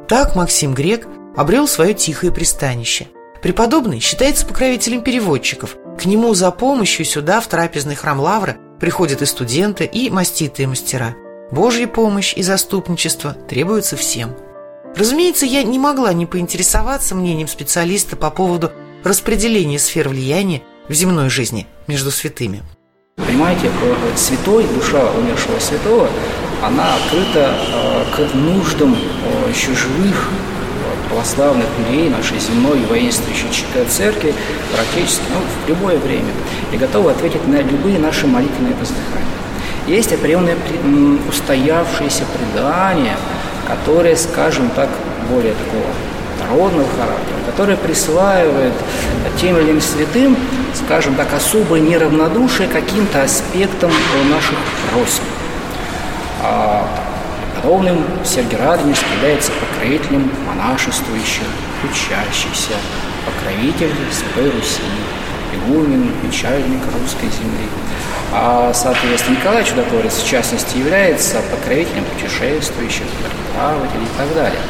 Так 0.09 0.37
Максим 0.37 0.75
Грек 0.75 1.07
обрел 1.37 1.69
свое 1.69 1.93
тихое 1.93 2.33
пристанище. 2.33 3.09
Преподобный 3.43 4.01
считается 4.01 4.47
покровителем 4.47 5.03
переводчиков. 5.03 5.77
К 5.99 6.07
нему 6.07 6.35
за 6.35 6.51
помощью 6.51 7.05
сюда, 7.05 7.41
в 7.41 7.47
трапезный 7.49 7.95
храм 7.95 8.21
Лавры, 8.21 8.57
приходят 8.81 9.23
и 9.23 9.27
студенты, 9.27 9.85
и 9.85 10.11
маститые 10.11 10.69
мастера. 10.69 11.15
Божья 11.51 11.87
помощь 11.87 12.35
и 12.37 12.43
заступничество 12.43 13.35
требуются 13.49 13.97
всем– 13.97 14.35
Разумеется, 14.97 15.45
я 15.45 15.63
не 15.63 15.79
могла 15.79 16.15
не 16.15 16.25
поинтересоваться 16.25 17.15
мнением 17.15 17.49
специалиста 17.49 18.17
по 18.17 18.31
поводу 18.31 18.73
распределения 19.05 19.79
сфер 19.79 20.09
влияния 20.09 20.63
в 20.89 20.95
земной 20.95 21.29
жизни 21.29 21.67
между 21.87 22.11
святыми. 22.11 22.63
Понимаете, 23.17 23.71
святой, 24.17 24.65
душа 24.75 25.11
умершего 25.13 25.59
святого, 25.59 26.09
она 26.63 26.95
открыта 26.95 27.55
э, 27.55 28.05
к 28.17 28.35
нуждам 28.35 28.95
э, 28.95 29.51
еще 29.51 29.75
живых 29.75 30.31
э, 30.31 31.09
православных 31.11 31.67
людей 31.79 32.09
нашей 32.09 32.39
земной 32.39 32.81
воинствующей 32.87 33.67
церкви 33.91 34.35
практически 34.75 35.25
ну, 35.35 35.41
в 35.65 35.69
любое 35.69 35.99
время 35.99 36.33
и 36.73 36.79
готова 36.79 37.11
ответить 37.11 37.47
на 37.47 37.61
любые 37.61 37.99
наши 37.99 38.27
молитвенные 38.27 38.75
воздыхания. 38.75 39.27
Есть 39.87 40.13
определенное 40.15 40.57
устоявшееся 41.29 42.25
предание– 42.33 43.19
которые, 43.67 44.17
скажем 44.17 44.71
так, 44.71 44.89
более 45.29 45.55
такого 45.55 45.87
народного 46.41 46.89
характера, 46.91 47.37
которые 47.47 47.77
присваивают 47.77 48.75
тем 49.41 49.57
или 49.57 49.71
иным 49.71 49.81
святым, 49.81 50.37
скажем 50.75 51.15
так, 51.15 51.33
особое 51.33 51.81
неравнодушие 51.81 52.69
каким-то 52.69 53.23
аспектам 53.23 53.91
наших 54.31 54.59
просьб. 54.91 55.23
А 56.43 56.87
подобным 57.57 58.05
Сергий 58.25 58.57
Радонежский 58.57 59.13
является 59.17 59.51
покровителем 59.53 60.31
монашествующих, 60.47 61.47
учащихся, 61.83 62.75
покровитель 63.25 63.93
Святой 64.13 64.51
Руси, 64.51 64.83
игумен, 65.55 66.13
печальник 66.23 66.83
русской 67.01 67.27
земли. 67.27 67.67
А, 68.33 68.73
соответственно, 68.75 69.37
Николай 69.37 69.65
Чудотворец, 69.65 70.15
в 70.15 70.27
частности, 70.27 70.77
является 70.79 71.41
покровителем 71.51 72.05
путешествующих, 72.05 73.07
плавателей 73.55 74.05
и 74.05 74.19
так 74.19 74.35
далее. 74.35 74.61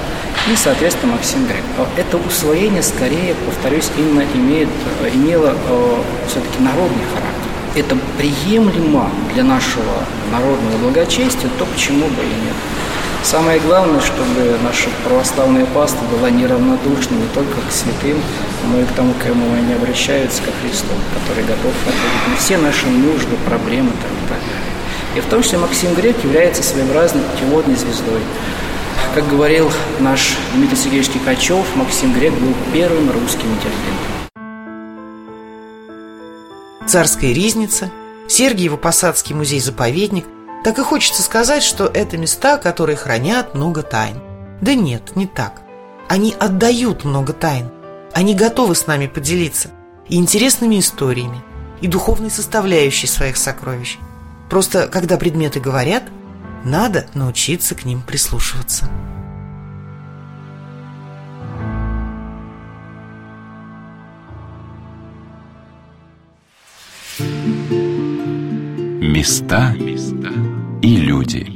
И, 0.52 0.56
соответственно, 0.56 1.14
Максим 1.14 1.46
Грек. 1.46 1.64
Это 1.96 2.18
усвоение, 2.18 2.82
скорее, 2.82 3.34
повторюсь, 3.34 3.90
именно 3.96 4.24
имеет, 4.34 4.68
имело 5.12 5.54
э, 5.54 5.96
все-таки 6.28 6.60
народный 6.60 7.04
характер. 7.12 7.36
Это 7.74 7.96
приемлемо 8.16 9.10
для 9.34 9.42
нашего 9.42 10.04
народного 10.30 10.78
благочестия, 10.78 11.50
то 11.58 11.64
почему 11.66 12.06
бы 12.06 12.22
и 12.22 12.44
нет. 12.44 12.54
Самое 13.26 13.58
главное, 13.58 14.00
чтобы 14.00 14.56
наша 14.62 14.88
православная 15.04 15.66
паста 15.66 15.98
была 16.12 16.30
неравнодушна 16.30 17.16
не 17.16 17.26
только 17.34 17.60
к 17.60 17.72
святым, 17.72 18.22
но 18.70 18.80
и 18.80 18.84
к 18.84 18.92
тому, 18.92 19.14
к 19.14 19.18
кому 19.18 19.52
они 19.52 19.72
обращаются, 19.72 20.42
ко 20.42 20.52
Христу, 20.62 20.86
который 21.12 21.42
готов 21.42 21.72
ответить 21.82 22.28
на 22.30 22.36
все 22.36 22.56
наши 22.56 22.86
нужды, 22.86 23.34
проблемы 23.44 23.90
там, 23.90 24.12
и 24.12 24.28
так 24.28 24.38
далее. 24.38 25.16
И 25.16 25.20
в 25.20 25.26
том 25.26 25.42
числе 25.42 25.58
Максим 25.58 25.92
Грек 25.94 26.22
является 26.22 26.62
своеобразной 26.62 27.22
путеводной 27.22 27.74
звездой. 27.74 28.20
Как 29.16 29.28
говорил 29.28 29.72
наш 29.98 30.36
Дмитрий 30.54 30.76
Сергеевич 30.76 31.10
Кикачев, 31.10 31.66
Максим 31.74 32.12
Грек 32.12 32.32
был 32.32 32.54
первым 32.72 33.10
русским 33.10 33.48
интеллигентом. 33.52 34.06
Царская 36.86 37.32
ризница, 37.32 37.90
Сергиево-Посадский 38.28 39.34
музей-заповедник, 39.34 40.26
так 40.66 40.80
и 40.80 40.82
хочется 40.82 41.22
сказать, 41.22 41.62
что 41.62 41.86
это 41.86 42.18
места, 42.18 42.58
которые 42.58 42.96
хранят 42.96 43.54
много 43.54 43.84
тайн. 43.84 44.20
Да 44.60 44.74
нет, 44.74 45.14
не 45.14 45.28
так. 45.28 45.62
Они 46.08 46.34
отдают 46.36 47.04
много 47.04 47.32
тайн. 47.32 47.70
Они 48.12 48.34
готовы 48.34 48.74
с 48.74 48.88
нами 48.88 49.06
поделиться 49.06 49.70
и 50.08 50.16
интересными 50.16 50.80
историями, 50.80 51.40
и 51.80 51.86
духовной 51.86 52.32
составляющей 52.32 53.06
своих 53.06 53.36
сокровищ. 53.36 53.98
Просто, 54.50 54.88
когда 54.88 55.16
предметы 55.18 55.60
говорят, 55.60 56.02
надо 56.64 57.06
научиться 57.14 57.76
к 57.76 57.84
ним 57.84 58.02
прислушиваться. 58.02 58.90
Места 69.00 69.72
и 70.86 70.98
люди– 70.98 71.50